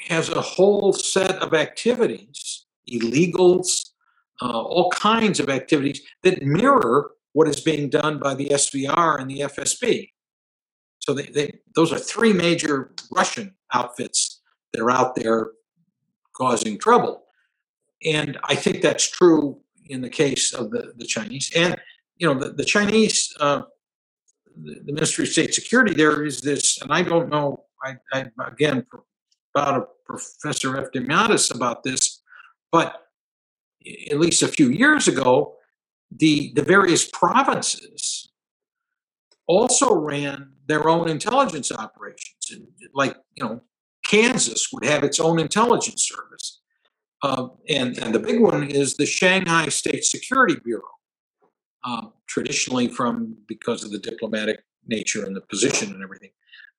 [0.07, 3.89] has a whole set of activities, illegals,
[4.41, 9.29] uh, all kinds of activities that mirror what is being done by the SVR and
[9.29, 10.09] the FSB.
[10.99, 14.41] So they, they, those are three major Russian outfits
[14.73, 15.51] that are out there
[16.37, 17.23] causing trouble.
[18.05, 21.51] And I think that's true in the case of the, the Chinese.
[21.55, 21.75] And,
[22.17, 23.61] you know, the, the Chinese, uh,
[24.55, 28.25] the, the Ministry of State Security, there is this, and I don't know, I, I
[28.47, 28.85] again,
[29.55, 32.21] about a Professor Eftimiades about this,
[32.71, 33.07] but
[34.11, 35.55] at least a few years ago,
[36.11, 38.29] the, the various provinces
[39.47, 42.51] also ran their own intelligence operations.
[42.93, 43.61] Like, you know,
[44.07, 46.61] Kansas would have its own intelligence service.
[47.23, 50.83] Uh, and, and the big one is the Shanghai State Security Bureau,
[51.83, 56.29] um, traditionally from because of the diplomatic nature and the position and everything.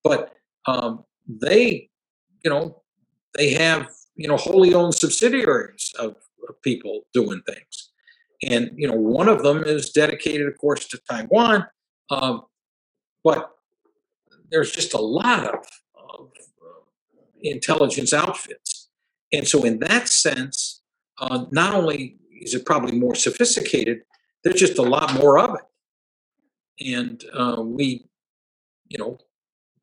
[0.05, 0.33] But
[0.67, 1.91] um, they,
[2.45, 2.83] you know,
[3.37, 6.17] they have you know wholly owned subsidiaries of,
[6.49, 7.91] of people doing things,
[8.49, 11.67] and you know one of them is dedicated, of course, to Taiwan.
[12.11, 12.43] Um,
[13.25, 13.51] but
[14.51, 15.55] there's just a lot of,
[16.11, 16.31] of
[17.43, 18.89] intelligence outfits.
[19.33, 20.83] And so, in that sense,
[21.19, 24.01] uh, not only is it probably more sophisticated,
[24.45, 26.95] there's just a lot more of it.
[26.95, 28.07] And uh, we,
[28.89, 29.19] you know,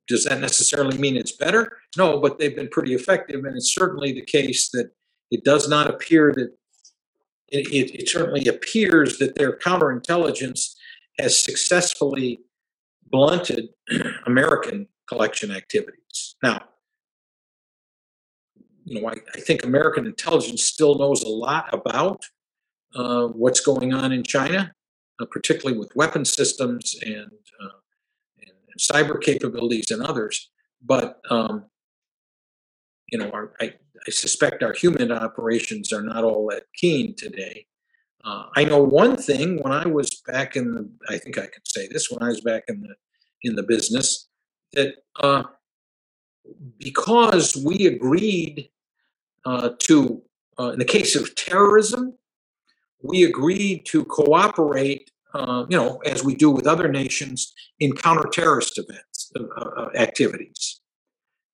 [0.07, 1.77] does that necessarily mean it's better?
[1.97, 3.43] No, but they've been pretty effective.
[3.43, 4.91] And it's certainly the case that
[5.31, 6.53] it does not appear that,
[7.49, 10.73] it, it, it certainly appears that their counterintelligence
[11.19, 12.39] has successfully
[13.07, 13.69] blunted
[14.25, 16.35] American collection activities.
[16.41, 16.61] Now,
[18.85, 22.23] you know, I, I think American intelligence still knows a lot about
[22.95, 24.71] uh, what's going on in China,
[25.19, 27.31] uh, particularly with weapon systems and,
[27.61, 27.79] uh,
[28.39, 30.49] and, and cyber capabilities and others.
[30.81, 31.65] But um,
[33.11, 33.73] you know, our, I,
[34.07, 37.65] I suspect our human operations are not all that keen today.
[38.23, 41.63] Uh, I know one thing when I was back in the, I think I can
[41.65, 42.95] say this, when I was back in the
[43.43, 44.27] in the business,
[44.73, 45.43] that uh,
[46.79, 48.69] because we agreed
[49.45, 50.21] to,
[50.59, 52.17] uh, in the case of terrorism,
[53.01, 58.77] we agreed to cooperate, uh, you know, as we do with other nations in counter-terrorist
[58.77, 60.81] events, uh, uh, activities.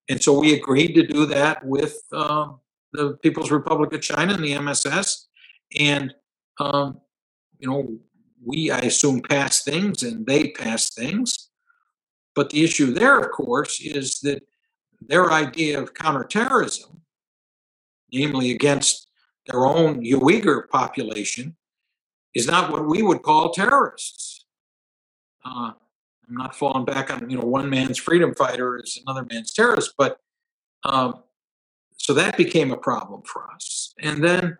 [0.10, 2.50] And so we agreed to do that with uh,
[2.94, 5.28] the People's Republic of China and the MSS.
[5.78, 6.14] And
[6.60, 7.02] um,
[7.60, 7.98] you know,
[8.44, 11.50] we, I assume, pass things and they pass things.
[12.36, 14.44] But the issue there, of course, is that
[15.00, 17.01] their idea of counterterrorism,
[18.12, 19.08] namely against
[19.48, 21.56] their own Uyghur population,
[22.34, 24.46] is not what we would call terrorists.
[25.44, 25.72] Uh,
[26.28, 29.94] I'm not falling back on, you know, one man's freedom fighter is another man's terrorist,
[29.98, 30.18] but
[30.84, 31.24] um,
[31.98, 33.94] so that became a problem for us.
[34.00, 34.58] And then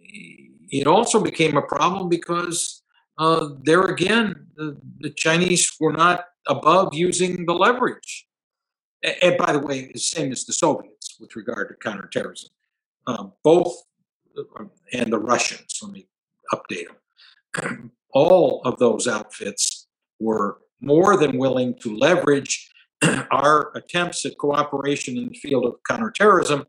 [0.00, 2.82] it also became a problem because
[3.18, 8.26] uh, there again, the, the, Chinese were not above using the leverage.
[9.02, 12.50] And, by the way, the same as the Soviets with regard to counterterrorism.
[13.06, 13.74] Um, both,
[14.38, 16.08] uh, and the Russians, let me
[16.52, 16.86] update
[17.54, 17.92] them.
[18.14, 19.88] All of those outfits
[20.20, 22.70] were more than willing to leverage
[23.30, 26.64] our attempts at cooperation in the field of counterterrorism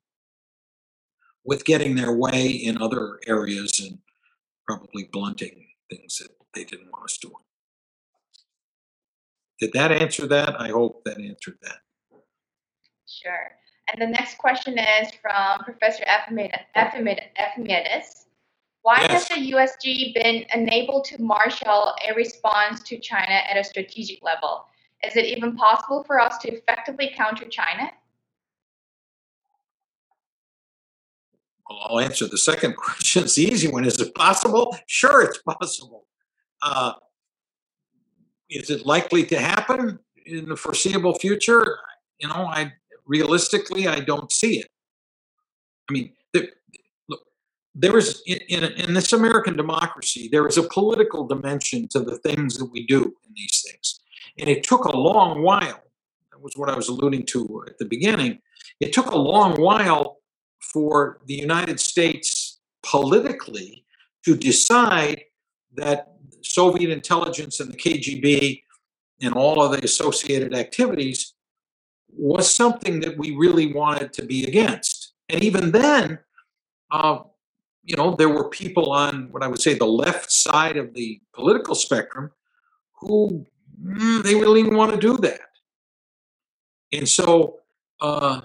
[1.44, 4.00] with getting their way in other areas and
[4.66, 7.34] probably blunting things that they didn't want us doing.
[9.60, 10.60] Did that answer that?
[10.60, 11.80] I hope that answered that.
[13.08, 13.52] Sure.
[13.92, 18.26] And the next question is from Professor Eftimiades.
[18.82, 19.30] Why yes.
[19.30, 24.66] has the USG been unable to marshal a response to China at a strategic level?
[25.06, 27.92] Is it even possible for us to effectively counter China?
[31.70, 33.24] Well, I'll answer the second question.
[33.24, 33.86] It's the easy one.
[33.86, 34.78] Is it possible?
[34.88, 36.06] Sure, it's possible.
[36.62, 36.94] Uh,
[38.50, 41.80] is it likely to happen in the foreseeable future?
[42.20, 42.74] You know, I
[43.06, 44.68] realistically, I don't see it.
[45.90, 46.50] I mean, the,
[47.10, 47.22] look,
[47.76, 52.18] there is in, in, in this American democracy, there is a political dimension to the
[52.18, 54.00] things that we do in these things,
[54.38, 55.84] and it took a long while.
[56.32, 58.40] That was what I was alluding to at the beginning.
[58.80, 60.18] It took a long while
[60.60, 63.86] for the United States politically
[64.26, 65.22] to decide
[65.76, 68.64] that Soviet intelligence and the KGB
[69.22, 71.34] and all of the associated activities
[72.18, 75.14] was something that we really wanted to be against.
[75.30, 76.20] And even then,
[76.92, 77.20] uh,
[77.84, 81.20] you know, there were people on what I would say the left side of the
[81.34, 82.32] political spectrum
[83.00, 83.46] who
[83.84, 85.42] mm, they really didn't want to do that.
[86.92, 87.60] And so,
[88.00, 88.42] uh,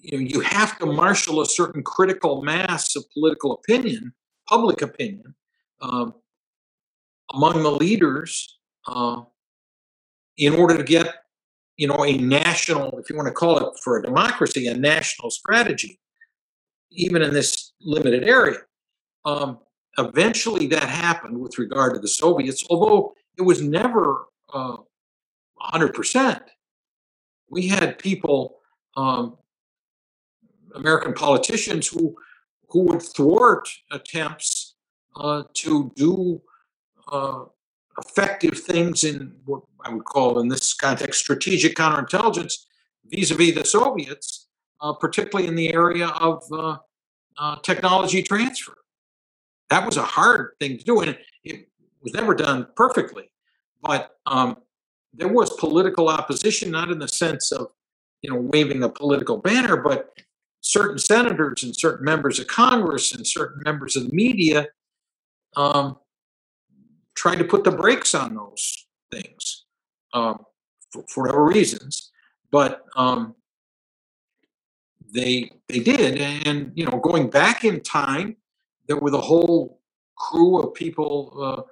[0.00, 4.12] you know, you have to marshal a certain critical mass of political opinion,
[4.46, 5.34] public opinion,
[5.80, 6.14] um,
[7.34, 9.22] among the leaders uh,
[10.36, 11.14] in order to get,
[11.78, 15.30] you know, a national, if you want to call it for a democracy, a national
[15.30, 15.98] strategy,
[16.90, 18.58] even in this limited area.
[19.24, 19.60] Um,
[19.96, 24.78] eventually, that happened with regard to the Soviets, although it was never uh,
[25.72, 26.40] 100%.
[27.48, 28.56] We had people
[28.96, 29.38] um,
[30.74, 32.16] American politicians who
[32.70, 34.74] who would thwart attempts
[35.16, 36.42] uh, to do
[37.10, 37.44] uh,
[37.98, 42.66] effective things in what I would call, in this context, strategic counterintelligence
[43.06, 44.48] vis-a-vis the Soviets,
[44.80, 46.76] uh, particularly in the area of uh,
[47.38, 48.76] uh, technology transfer.
[49.70, 51.68] That was a hard thing to do, and it
[52.02, 53.30] was never done perfectly.
[53.82, 54.58] But um,
[55.12, 57.68] there was political opposition, not in the sense of
[58.22, 60.10] you know waving a political banner, but
[60.60, 64.66] certain senators and certain members of Congress and certain members of the media
[65.56, 65.96] um,
[67.18, 69.64] tried to put the brakes on those things.
[70.14, 70.38] um,
[70.90, 72.10] for, for whatever reasons,
[72.50, 73.34] but um,
[75.12, 78.36] they they did, and you know, going back in time,
[78.86, 79.80] there were the whole
[80.16, 81.62] crew of people uh,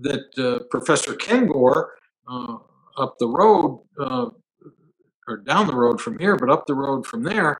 [0.00, 1.88] that uh, Professor Kengor
[2.28, 2.56] uh,
[2.98, 4.28] up the road uh,
[5.28, 7.58] or down the road from here, but up the road from there,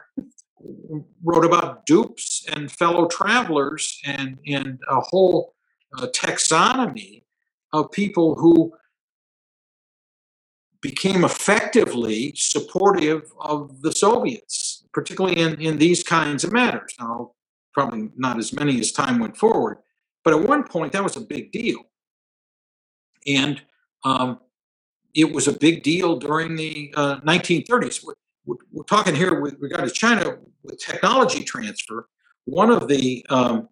[1.22, 5.54] wrote about dupes and fellow travelers and and a whole
[5.98, 7.22] uh, taxonomy
[7.72, 8.72] of people who
[10.80, 16.94] became effectively supportive of the Soviets, particularly in, in these kinds of matters.
[17.00, 17.32] Now,
[17.72, 19.78] probably not as many as time went forward,
[20.24, 21.80] but at one point that was a big deal.
[23.26, 23.62] And
[24.04, 24.38] um,
[25.14, 28.04] it was a big deal during the uh, 1930s.
[28.04, 32.08] We're, we're, talking here with regard to China with technology transfer.
[32.44, 33.68] One of the um,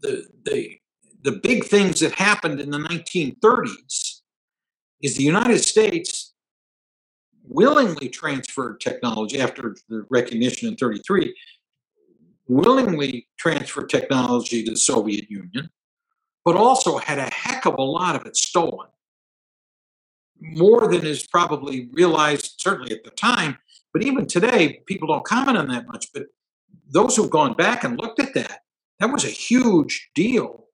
[0.00, 0.78] the the
[1.22, 4.20] the big things that happened in the 1930s
[5.00, 6.34] is the United States
[7.44, 11.34] willingly transferred technology after the recognition in 33
[12.48, 15.70] willingly transferred technology to the Soviet Union,
[16.44, 18.88] but also had a heck of a lot of it stolen.
[20.40, 23.58] More than is probably realized, certainly at the time,
[23.92, 26.08] but even today, people don't comment on that much.
[26.12, 26.24] But
[26.88, 28.62] those who've gone back and looked at that,
[28.98, 30.66] that was a huge deal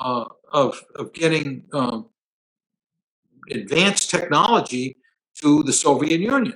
[0.00, 2.08] uh, of, of getting um,
[3.50, 4.96] advanced technology
[5.40, 6.54] to the Soviet Union.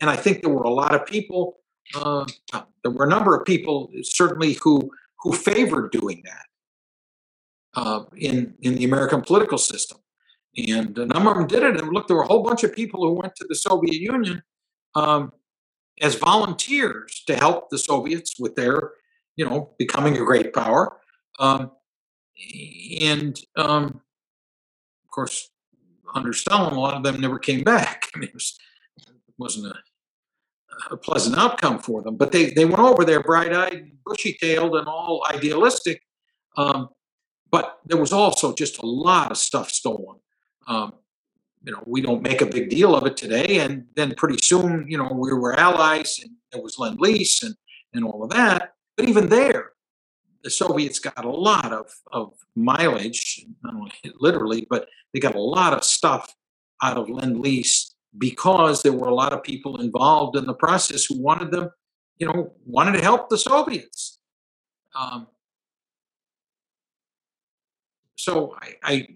[0.00, 1.60] And I think there were a lot of people,
[1.94, 2.24] uh,
[2.82, 4.90] there were a number of people certainly who
[5.22, 6.46] who favored doing that
[7.80, 9.98] uh, in in the American political system.
[10.56, 11.80] And a number of them did it.
[11.80, 14.42] And look, there were a whole bunch of people who went to the Soviet Union
[14.94, 15.32] um,
[16.00, 18.92] as volunteers to help the Soviets with their,
[19.36, 20.98] you know, becoming a great power.
[21.38, 21.70] Um,
[23.00, 24.00] and um,
[25.04, 25.50] of course,
[26.14, 28.08] under Stalin, a lot of them never came back.
[28.14, 28.58] I mean, it, was,
[29.38, 32.16] wasn't a, a, pleasant outcome for them.
[32.16, 36.02] But they, they went over there bright eyed, bushy tailed, and all idealistic.
[36.56, 36.88] Um,
[37.50, 40.18] but there was also just a lot of stuff stolen.
[40.66, 40.94] Um,
[41.64, 43.60] you know, we don't make a big deal of it today.
[43.60, 47.54] And then pretty soon, you know, we were allies and there was Lend Lease and,
[47.92, 48.74] and all of that.
[48.96, 49.72] But even there,
[50.42, 55.40] the Soviets got a lot of, of mileage, not only literally, but they got a
[55.40, 56.34] lot of stuff
[56.82, 61.04] out of Lend Lease because there were a lot of people involved in the process
[61.04, 61.70] who wanted them,
[62.18, 64.18] you know, wanted to help the Soviets.
[64.94, 65.28] Um,
[68.16, 69.08] so I, I,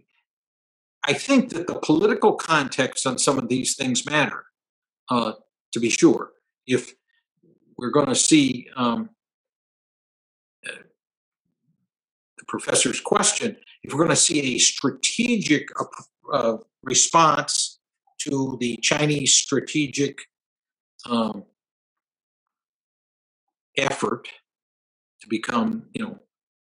[1.04, 4.44] I think that the political context on some of these things matter,
[5.10, 5.32] uh,
[5.72, 6.32] to be sure.
[6.66, 6.94] If
[7.76, 9.10] we're going to see um,
[12.48, 15.68] professor's question, if we're going to see a strategic
[16.32, 17.78] uh, response
[18.18, 20.18] to the Chinese strategic
[21.08, 21.44] um,
[23.76, 24.28] effort
[25.20, 26.18] to become, you know,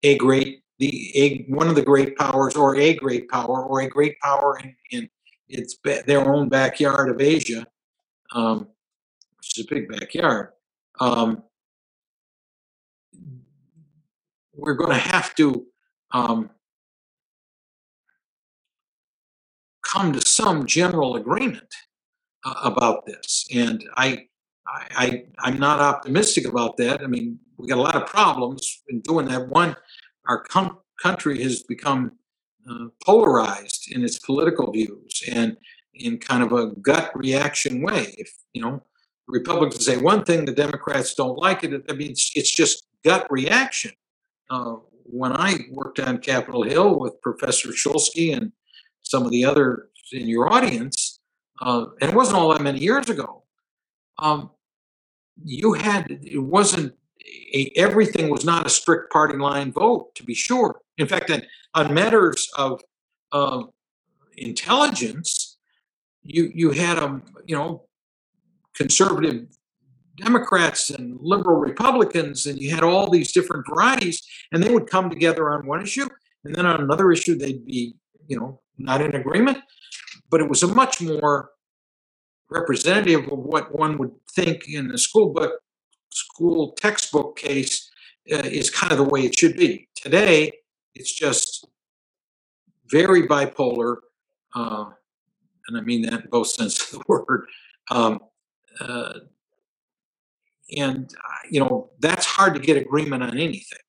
[0.04, 3.90] a great the a one of the great powers or a great power or a
[3.90, 5.10] great power in, in
[5.48, 7.66] its their own backyard of Asia,
[8.32, 8.68] um,
[9.38, 10.50] which is a big backyard.
[11.00, 11.44] Um,
[14.58, 15.66] we're going to have to
[16.12, 16.50] um,
[19.86, 21.74] come to some general agreement
[22.44, 23.48] uh, about this.
[23.54, 24.28] And I,
[24.68, 27.02] I, I, am not optimistic about that.
[27.02, 29.48] I mean, we got a lot of problems in doing that.
[29.48, 29.76] One,
[30.28, 32.14] our com- country has become
[32.70, 35.56] uh, polarized in its political views and
[35.94, 38.14] in kind of a gut reaction way.
[38.18, 38.84] If you know,
[39.28, 41.86] Republicans say one thing, the Democrats don't like it.
[41.90, 43.92] I mean, it's, it's just gut reaction.
[44.50, 48.52] Uh, when I worked on Capitol Hill with Professor Shulsky and
[49.04, 51.20] some of the others in your audience,
[51.62, 53.44] uh, and it wasn't all that many years ago,
[54.20, 54.52] um,
[55.44, 56.94] you had, it wasn't,
[57.54, 60.80] a, everything was not a strict party line vote, to be sure.
[60.98, 61.42] In fact, on,
[61.74, 62.82] on matters of
[63.32, 63.64] uh,
[64.38, 65.58] intelligence,
[66.24, 67.84] you you had a you know
[68.76, 69.48] conservative
[70.18, 75.10] Democrats and liberal Republicans, and you had all these different varieties, and they would come
[75.10, 76.08] together on one issue,
[76.44, 77.96] and then on another issue they'd be,
[78.28, 79.60] you know, not in agreement.
[80.30, 81.52] But it was a much more
[82.50, 85.60] representative of what one would think in a school book,
[86.12, 87.90] school textbook case
[88.32, 89.88] uh, is kind of the way it should be.
[89.96, 90.52] Today,
[90.96, 91.68] it's just
[92.90, 93.98] very bipolar,
[94.56, 94.86] uh,
[95.68, 97.48] and I mean that in both senses of the word.
[97.92, 98.20] Um,
[98.80, 99.20] uh,
[100.76, 103.80] and uh, you know that's hard to get agreement on anything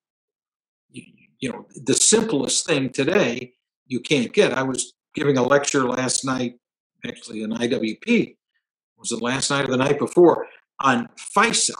[0.91, 1.03] you,
[1.39, 3.53] you, know the simplest thing today
[3.87, 6.55] you can't get i was giving a lecture last night
[7.05, 8.35] actually an IWP,
[8.97, 10.47] was it last night or the night before,
[10.79, 11.75] on FISA.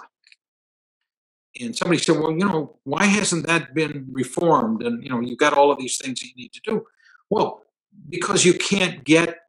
[1.59, 4.83] And somebody said, well, you know, why hasn't that been reformed?
[4.83, 6.85] And, you know, you've got all of these things you need to do.
[7.29, 7.63] Well,
[8.07, 9.39] because you can't get,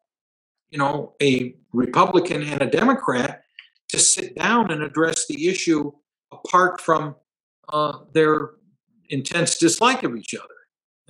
[0.70, 3.43] you know, a Republican and a Democrat
[3.91, 5.93] to sit down and address the issue
[6.33, 7.17] apart from
[7.69, 8.51] uh, their
[9.11, 10.55] intense dislike of each other.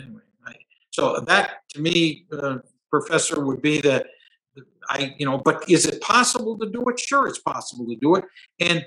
[0.00, 0.54] Anyway, I,
[0.90, 2.58] so that to me, uh,
[2.90, 4.04] Professor, would be the,
[4.88, 6.98] I, you know, but is it possible to do it?
[6.98, 8.24] Sure, it's possible to do it.
[8.58, 8.84] And,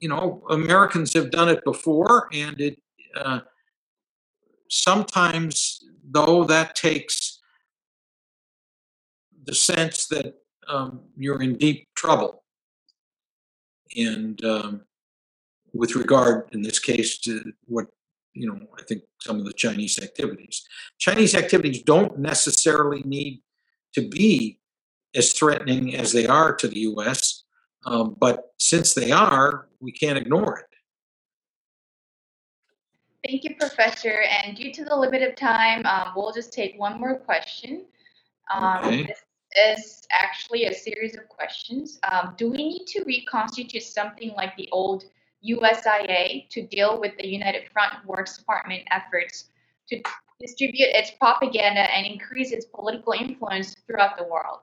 [0.00, 2.80] you know, Americans have done it before and it,
[3.16, 3.40] uh,
[4.68, 7.40] sometimes though that takes
[9.44, 10.34] the sense that
[10.68, 12.44] um, you're in deep trouble.
[13.96, 14.82] And um,
[15.72, 17.86] with regard, in this case, to what,
[18.34, 20.66] you know, I think some of the Chinese activities.
[20.98, 23.42] Chinese activities don't necessarily need
[23.94, 24.60] to be
[25.14, 27.44] as threatening as they are to the US,
[27.86, 30.66] um, but since they are, we can't ignore it.
[33.26, 34.22] Thank you, Professor.
[34.22, 37.86] And due to the limit of time, um, we'll just take one more question.
[38.54, 39.02] Um, Okay.
[39.04, 39.18] This
[39.56, 41.98] is actually a series of questions.
[42.10, 45.04] Um, do we need to reconstitute something like the old
[45.44, 49.50] USIA to deal with the United Front Works Department efforts
[49.88, 50.02] to
[50.40, 54.60] distribute its propaganda and increase its political influence throughout the world?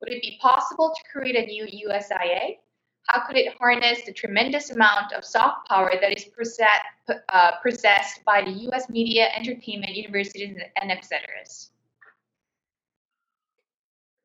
[0.00, 2.58] Would it be possible to create a new USIA?
[3.04, 6.84] How could it harness the tremendous amount of soft power that is possessed,
[7.28, 11.44] uh, possessed by the US media, entertainment, universities, and et cetera?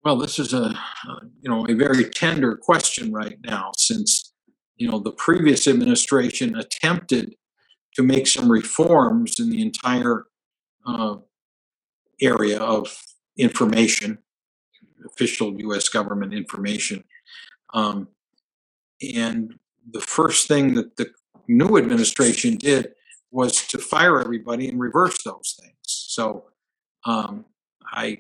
[0.06, 4.34] Well, this is a, uh, you know, a very tender question right now, since,
[4.76, 7.34] you know, the previous administration attempted
[7.96, 10.26] to make some reforms in the entire
[10.86, 11.16] uh,
[12.22, 12.96] area of
[13.36, 14.20] information,
[15.08, 15.90] official U.S.
[15.90, 17.04] government information.
[17.74, 18.10] Um,
[19.02, 19.56] and
[19.92, 21.10] the first thing that the
[21.48, 22.90] new administration did
[23.32, 25.76] was to fire everybody and reverse those things.
[25.84, 26.46] So
[27.06, 27.46] um,
[27.92, 28.20] I,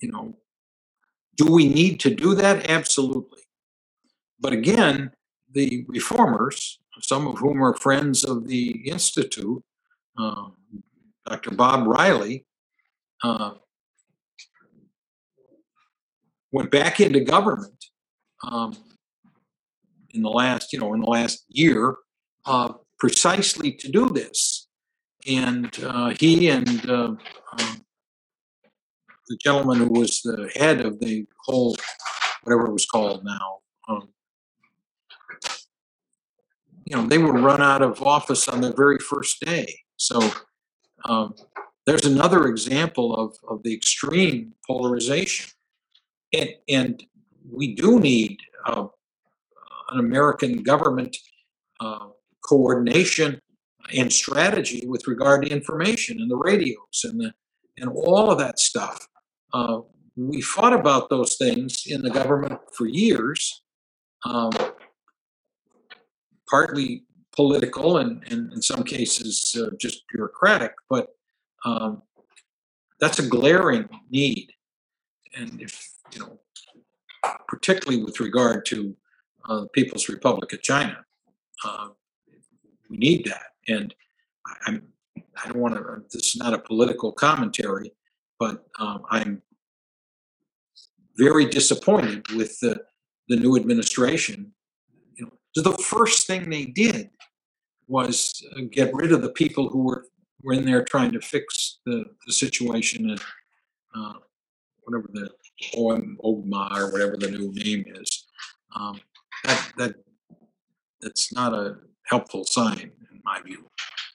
[0.00, 0.36] you know,
[1.40, 2.68] do we need to do that?
[2.68, 3.40] Absolutely.
[4.38, 5.12] But again,
[5.50, 9.62] the reformers, some of whom are friends of the Institute,
[10.18, 10.48] uh,
[11.26, 11.52] Dr.
[11.52, 12.44] Bob Reilly,
[13.24, 13.52] uh,
[16.52, 17.86] went back into government
[18.46, 18.76] um,
[20.10, 21.96] in the last, you know, in the last year,
[22.44, 24.68] uh, precisely to do this.
[25.26, 27.14] And uh, he and uh,
[27.52, 27.84] um,
[29.30, 31.76] the gentleman who was the head of the whole,
[32.42, 33.58] whatever it was called now,
[33.88, 34.08] um,
[36.84, 39.72] you know, they were run out of office on their very first day.
[39.96, 40.20] So
[41.04, 41.34] um,
[41.86, 45.50] there's another example of, of the extreme polarization.
[46.32, 47.04] And, and
[47.48, 48.86] we do need uh,
[49.90, 51.16] an American government
[51.78, 52.08] uh,
[52.44, 53.40] coordination
[53.96, 57.32] and strategy with regard to information and the radios and the
[57.78, 59.06] and all of that stuff.
[59.52, 59.80] Uh,
[60.16, 63.62] we fought about those things in the government for years,
[64.24, 64.50] um,
[66.48, 67.04] partly
[67.34, 71.08] political and, and in some cases uh, just bureaucratic, but
[71.64, 72.02] um,
[73.00, 74.52] that's a glaring need.
[75.36, 76.38] And if, you know,
[77.48, 78.96] particularly with regard to
[79.48, 80.98] uh, the People's Republic of China,
[81.64, 81.88] uh,
[82.88, 83.46] we need that.
[83.68, 83.94] And
[84.66, 84.82] I'm,
[85.42, 87.92] I don't want to, this is not a political commentary,
[88.40, 89.42] but um, I'm
[91.16, 92.80] very disappointed with the,
[93.28, 94.52] the new administration.
[95.14, 97.10] You know, so the first thing they did
[97.86, 100.06] was uh, get rid of the people who were,
[100.42, 103.20] were in there trying to fix the, the situation and
[103.94, 104.14] uh,
[104.84, 105.30] whatever the
[105.76, 108.26] OM, OGMA or whatever the new name is.
[108.74, 109.00] Um,
[109.44, 109.94] that, that,
[111.02, 111.76] that's not a
[112.06, 113.66] helpful sign in my view.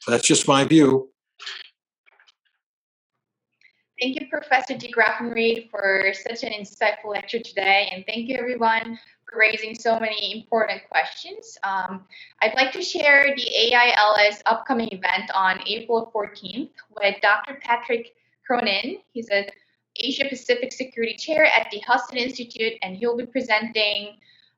[0.08, 1.10] That's just my view.
[4.00, 9.40] Thank you, Professor deGraffenreid, for such an insightful lecture today, and thank you, everyone, for
[9.40, 11.58] raising so many important questions.
[11.64, 12.04] Um,
[12.42, 17.58] I'd like to share the AILS upcoming event on April 14th with Dr.
[17.64, 18.16] Patrick
[18.46, 18.98] Cronin.
[19.14, 19.50] He's a
[19.96, 24.18] Asia Pacific Security Chair at the Hudson Institute, and he'll be presenting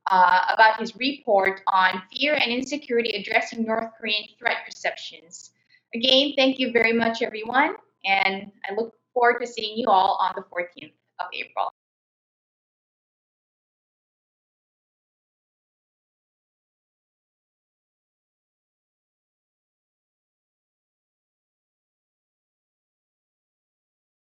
[0.09, 5.51] uh, about his report on fear and insecurity addressing North Korean threat perceptions.
[5.93, 10.33] Again, thank you very much, everyone, and I look forward to seeing you all on
[10.35, 11.73] the 14th of April.